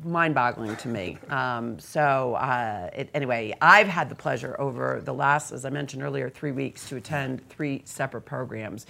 mind 0.05 0.35
boggling 0.35 0.77
to 0.77 0.89
me. 0.89 1.19
Um, 1.29 1.79
so, 1.79 2.35
uh, 2.35 2.89
it, 2.95 3.11
anyway, 3.15 3.55
I've 3.61 3.89
had 3.89 4.09
the 4.09 4.15
pleasure 4.15 4.57
over 4.59 5.01
the 5.05 5.13
last, 5.13 5.53
as 5.53 5.65
I 5.65 5.71
mentioned 5.71 6.03
earlier, 6.03 6.31
three 6.31 6.53
weeks 6.53 6.89
to 6.89 6.97
attend 6.97 7.47
three 7.49 7.83
separate 7.85 8.23
programs. 8.23 8.87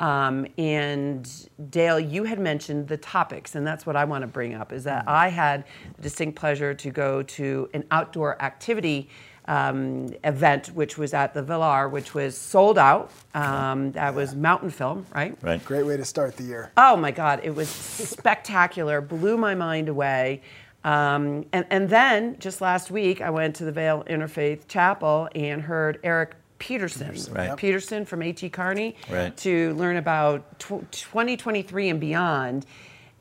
Um, 0.00 0.46
and 0.58 1.48
Dale, 1.70 1.98
you 1.98 2.24
had 2.24 2.38
mentioned 2.38 2.86
the 2.86 2.98
topics, 2.98 3.54
and 3.54 3.66
that's 3.66 3.84
what 3.84 3.96
I 3.96 4.04
want 4.04 4.22
to 4.22 4.28
bring 4.28 4.54
up 4.54 4.72
is 4.72 4.84
that 4.84 5.04
I 5.08 5.28
had 5.28 5.64
the 5.96 6.02
distinct 6.02 6.38
pleasure 6.38 6.72
to 6.74 6.90
go 6.90 7.22
to 7.22 7.68
an 7.74 7.84
outdoor 7.90 8.40
activity 8.40 9.08
um, 9.48 10.14
event, 10.24 10.68
which 10.68 10.96
was 10.98 11.14
at 11.14 11.34
the 11.34 11.42
Vilar, 11.42 11.88
which 11.90 12.14
was 12.14 12.36
sold 12.36 12.78
out. 12.78 13.10
Um, 13.34 13.90
that 13.92 14.14
was 14.14 14.34
Mountain 14.36 14.70
Film, 14.70 15.06
right? 15.14 15.36
Right. 15.42 15.64
Great 15.64 15.84
way 15.86 15.96
to 15.96 16.04
start 16.04 16.36
the 16.36 16.44
year. 16.44 16.70
Oh 16.76 16.96
my 16.96 17.10
God, 17.10 17.40
it 17.42 17.50
was 17.54 17.68
spectacular, 17.68 19.00
blew 19.00 19.36
my 19.36 19.54
mind 19.54 19.88
away. 19.88 20.42
Um, 20.84 21.44
and, 21.52 21.66
and 21.70 21.88
then 21.88 22.38
just 22.38 22.60
last 22.60 22.90
week, 22.90 23.20
I 23.20 23.30
went 23.30 23.56
to 23.56 23.64
the 23.64 23.72
Vail 23.72 24.04
Interfaith 24.08 24.68
Chapel 24.68 25.28
and 25.34 25.60
heard 25.62 25.98
Erik 26.04 26.34
Peterson, 26.58 27.16
Right. 27.32 27.56
Peterson 27.56 28.04
from 28.04 28.22
A.T. 28.22 28.48
Kearney, 28.50 28.96
Right. 29.10 29.36
to 29.38 29.74
learn 29.74 29.96
about 29.96 30.58
tw- 30.58 30.90
2023 30.90 31.88
and 31.88 32.00
beyond. 32.00 32.66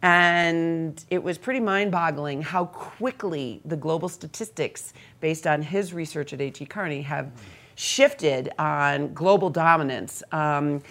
And 0.01 1.03
it 1.09 1.23
was 1.23 1.37
pretty 1.37 1.59
mind 1.59 1.91
boggling 1.91 2.41
how 2.41 2.65
quickly 2.65 3.61
the 3.65 3.75
global 3.75 4.09
statistics, 4.09 4.93
based 5.21 5.47
on 5.47 5.61
his 5.61 5.93
research 5.93 6.33
at 6.33 6.41
A.T. 6.41 6.65
Kearney, 6.67 7.01
have 7.01 7.31
shifted 7.75 8.51
on 8.59 9.13
global 9.13 9.49
dominance. 9.49 10.23
Um, 10.31 10.81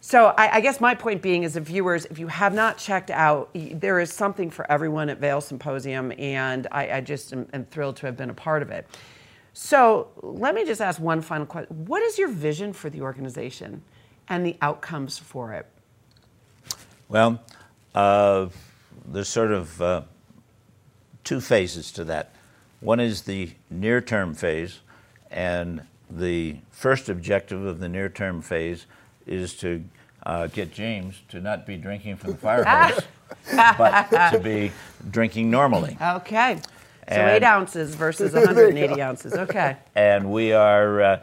so 0.00 0.34
I, 0.36 0.56
I 0.56 0.60
guess 0.60 0.82
my 0.82 0.94
point 0.94 1.22
being 1.22 1.44
is, 1.44 1.56
if 1.56 1.64
viewers, 1.64 2.04
if 2.06 2.18
you 2.18 2.26
have 2.26 2.52
not 2.52 2.76
checked 2.76 3.10
out, 3.10 3.48
there 3.54 4.00
is 4.00 4.12
something 4.12 4.50
for 4.50 4.70
everyone 4.70 5.08
at 5.08 5.18
Vail 5.18 5.40
Symposium, 5.40 6.12
and 6.18 6.66
I, 6.70 6.90
I 6.90 7.00
just 7.00 7.32
am, 7.32 7.48
am 7.54 7.64
thrilled 7.64 7.96
to 7.96 8.06
have 8.06 8.16
been 8.16 8.28
a 8.28 8.34
part 8.34 8.60
of 8.60 8.70
it. 8.70 8.86
So 9.54 10.08
let 10.20 10.54
me 10.54 10.66
just 10.66 10.82
ask 10.82 11.00
one 11.00 11.22
final 11.22 11.46
question: 11.46 11.86
What 11.86 12.02
is 12.02 12.18
your 12.18 12.28
vision 12.28 12.74
for 12.74 12.90
the 12.90 13.00
organization 13.00 13.82
and 14.28 14.44
the 14.44 14.56
outcomes 14.60 15.16
for 15.16 15.54
it? 15.54 15.66
Well, 17.08 17.40
uh, 17.94 18.48
there's 19.06 19.28
sort 19.28 19.52
of 19.52 19.80
uh, 19.82 20.02
two 21.22 21.40
phases 21.40 21.92
to 21.92 22.04
that. 22.04 22.30
One 22.80 23.00
is 23.00 23.22
the 23.22 23.50
near 23.70 24.00
term 24.00 24.34
phase, 24.34 24.80
and 25.30 25.82
the 26.10 26.56
first 26.70 27.08
objective 27.08 27.64
of 27.64 27.80
the 27.80 27.88
near 27.88 28.08
term 28.08 28.42
phase 28.42 28.86
is 29.26 29.54
to 29.54 29.84
uh, 30.24 30.46
get 30.48 30.72
James 30.72 31.22
to 31.28 31.40
not 31.40 31.66
be 31.66 31.76
drinking 31.76 32.16
from 32.16 32.32
the 32.32 32.36
fire 32.36 32.64
hose, 32.68 33.00
but 33.78 34.30
to 34.32 34.38
be 34.38 34.72
drinking 35.10 35.50
normally. 35.50 35.96
Okay. 36.00 36.56
So 37.08 37.14
And- 37.16 37.30
eight 37.30 37.42
ounces 37.44 37.94
versus 37.94 38.32
180 38.32 39.00
ounces. 39.02 39.34
Okay. 39.34 39.76
And 39.94 40.30
we 40.32 40.52
are 40.52 41.02
uh, 41.02 41.20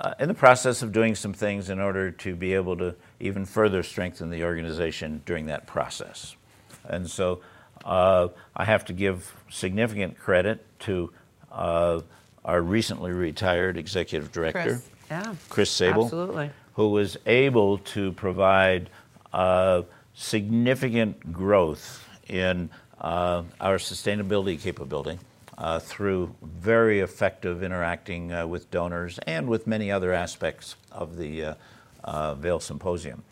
uh, 0.00 0.14
in 0.20 0.28
the 0.28 0.34
process 0.34 0.82
of 0.82 0.92
doing 0.92 1.14
some 1.14 1.32
things 1.32 1.70
in 1.70 1.80
order 1.80 2.10
to 2.10 2.34
be 2.36 2.54
able 2.54 2.76
to 2.76 2.94
even 3.24 3.46
further 3.46 3.82
strengthen 3.82 4.28
the 4.28 4.44
organization 4.44 5.22
during 5.24 5.46
that 5.46 5.66
process. 5.66 6.36
And 6.84 7.08
so 7.08 7.40
uh, 7.84 8.28
I 8.54 8.66
have 8.66 8.84
to 8.86 8.92
give 8.92 9.34
significant 9.50 10.18
credit 10.18 10.64
to 10.80 11.10
uh, 11.50 12.02
our 12.44 12.60
recently 12.60 13.12
retired 13.12 13.78
executive 13.78 14.30
director, 14.30 14.62
Chris. 14.62 14.90
Yeah. 15.10 15.34
Chris 15.48 15.70
Sable, 15.70 16.04
Absolutely. 16.04 16.50
who 16.74 16.90
was 16.90 17.16
able 17.24 17.78
to 17.78 18.12
provide 18.12 18.90
uh, 19.32 19.82
significant 20.12 21.32
growth 21.32 22.06
in 22.28 22.68
uh, 23.00 23.42
our 23.58 23.78
sustainability 23.78 24.60
capability 24.60 25.18
uh, 25.56 25.78
through 25.78 26.34
very 26.42 27.00
effective 27.00 27.62
interacting 27.62 28.32
uh, 28.32 28.46
with 28.46 28.70
donors 28.70 29.18
and 29.26 29.48
with 29.48 29.66
many 29.66 29.90
other 29.90 30.12
aspects 30.12 30.76
of 30.92 31.16
the 31.16 31.56
uh, 32.04 32.34
Vail 32.34 32.60
Symposium. 32.60 33.24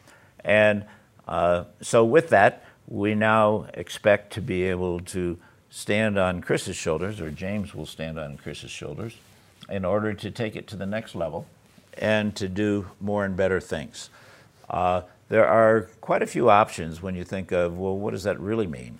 And 0.44 0.85
uh, 1.28 1.64
so, 1.80 2.04
with 2.04 2.30
that, 2.30 2.64
we 2.88 3.14
now 3.14 3.66
expect 3.74 4.32
to 4.32 4.40
be 4.40 4.64
able 4.64 5.00
to 5.00 5.38
stand 5.70 6.18
on 6.18 6.40
Chris's 6.40 6.76
shoulders, 6.76 7.20
or 7.20 7.30
James 7.30 7.74
will 7.74 7.87
stand 7.87 8.18
on 8.18 8.37
Chris's 8.37 8.70
shoulders, 8.70 9.16
in 9.68 9.85
order 9.85 10.12
to 10.12 10.30
take 10.30 10.56
it 10.56 10.66
to 10.68 10.76
the 10.76 10.87
next 10.87 11.14
level 11.14 11.46
and 11.96 12.35
to 12.37 12.48
do 12.48 12.88
more 13.00 13.24
and 13.24 13.37
better 13.37 13.61
things. 13.61 14.11
Uh, 14.68 15.02
there 15.28 15.46
are 15.46 15.88
quite 16.00 16.22
a 16.22 16.26
few 16.26 16.50
options 16.50 17.00
when 17.00 17.14
you 17.14 17.24
think 17.24 17.52
of, 17.52 17.78
well, 17.78 17.96
what 17.96 18.11
does 18.11 18.24
that 18.24 18.38
really 18.40 18.66
mean? 18.66 18.98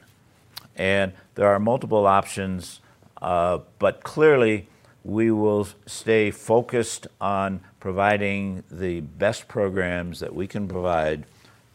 And 0.76 1.12
there 1.35 1.48
are 1.48 1.58
multiple 1.58 2.06
options, 2.06 2.80
uh, 3.20 3.58
but 3.78 4.02
clearly 4.02 4.68
we 5.05 5.31
will 5.31 5.67
stay 5.87 6.31
focused 6.31 7.07
on 7.21 7.61
providing 7.81 8.62
the 8.71 9.01
best 9.01 9.49
programs 9.49 10.21
that 10.21 10.35
we 10.35 10.47
can 10.47 10.69
provide 10.69 11.25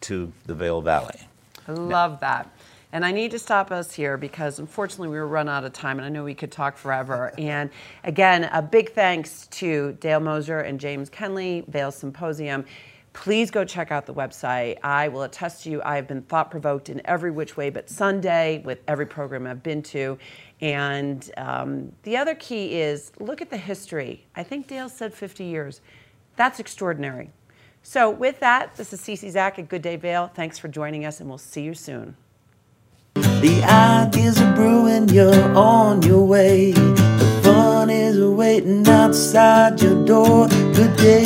to 0.02 0.32
the 0.46 0.54
Vail 0.54 0.82
Valley. 0.82 1.20
I 1.68 1.74
love 1.74 2.20
that. 2.22 2.50
And 2.94 3.06
I 3.06 3.12
need 3.12 3.32
to 3.32 3.40
stop 3.40 3.72
us 3.72 3.92
here 3.92 4.16
because 4.16 4.60
unfortunately 4.60 5.10
we 5.10 5.18
were 5.18 5.28
run 5.28 5.50
out 5.50 5.66
of 5.66 5.74
time 5.74 5.98
and 5.98 6.06
I 6.06 6.10
know 6.10 6.24
we 6.24 6.34
could 6.34 6.52
talk 6.52 6.78
forever. 6.78 7.34
and 7.38 7.70
again, 8.04 8.46
a 8.46 8.62
big 8.62 8.94
thanks 8.94 9.48
to 9.48 9.98
Dale 10.00 10.22
Mosier 10.22 10.60
and 10.60 10.80
James 10.80 11.10
Kenly, 11.10 11.68
Vail 11.68 11.92
Symposium. 11.92 12.66
Please 13.12 13.50
go 13.50 13.66
check 13.66 13.92
out 13.92 14.06
the 14.06 14.13
website. 14.13 14.78
I 14.84 15.08
will 15.08 15.24
attest 15.24 15.63
to 15.63 15.72
you, 15.72 15.82
I 15.84 15.96
have 15.96 16.08
been 16.08 16.22
thought 16.22 16.52
provoked 16.52 16.88
in 16.88 17.02
every 17.04 17.32
which 17.32 17.58
way 17.58 17.72
but 17.72 17.90
Sunday 17.90 18.62
with 18.63 18.80
every 18.88 19.08
program 19.08 19.48
I've 19.48 19.63
been 19.63 19.82
to. 19.84 20.18
And 20.62 21.30
um, 21.38 21.91
the 22.04 22.17
other 22.17 22.36
key 22.36 22.80
is 22.80 23.12
look 23.20 23.41
at 23.41 23.50
the 23.50 23.58
history. 23.58 24.26
I 24.36 24.43
think 24.43 24.67
Dale 24.67 24.89
said 24.89 25.13
50 25.13 25.43
years. 25.43 25.82
That's 26.36 26.60
extraordinary. 26.60 27.32
So, 27.84 28.10
with 28.10 28.39
that, 28.41 28.76
this 28.76 28.91
is 28.91 29.00
Ceci 29.00 29.30
Zak 29.30 29.60
at 29.60 29.70
Good 29.70 29.82
Day 29.82 29.96
Vail. 29.96 30.30
Thanks 30.34 30.60
for 30.60 30.67
joining 30.67 31.06
us, 31.06 31.22
and 31.22 31.30
we'll 31.30 31.38
see 31.38 31.62
you 31.62 31.74
soon. 31.74 32.17
The 33.15 33.63
ideas 33.63 34.41
are 34.41 34.56
brewing, 34.56 35.08
you're 35.10 35.56
on 35.56 36.02
your 36.02 36.26
way. 36.26 36.72
The 36.72 37.41
fun 37.43 37.89
is 37.89 38.20
waiting 38.20 38.88
outside 38.88 39.82
your 39.82 40.06
door. 40.06 40.48
Good 40.48 40.98
day, 40.98 41.24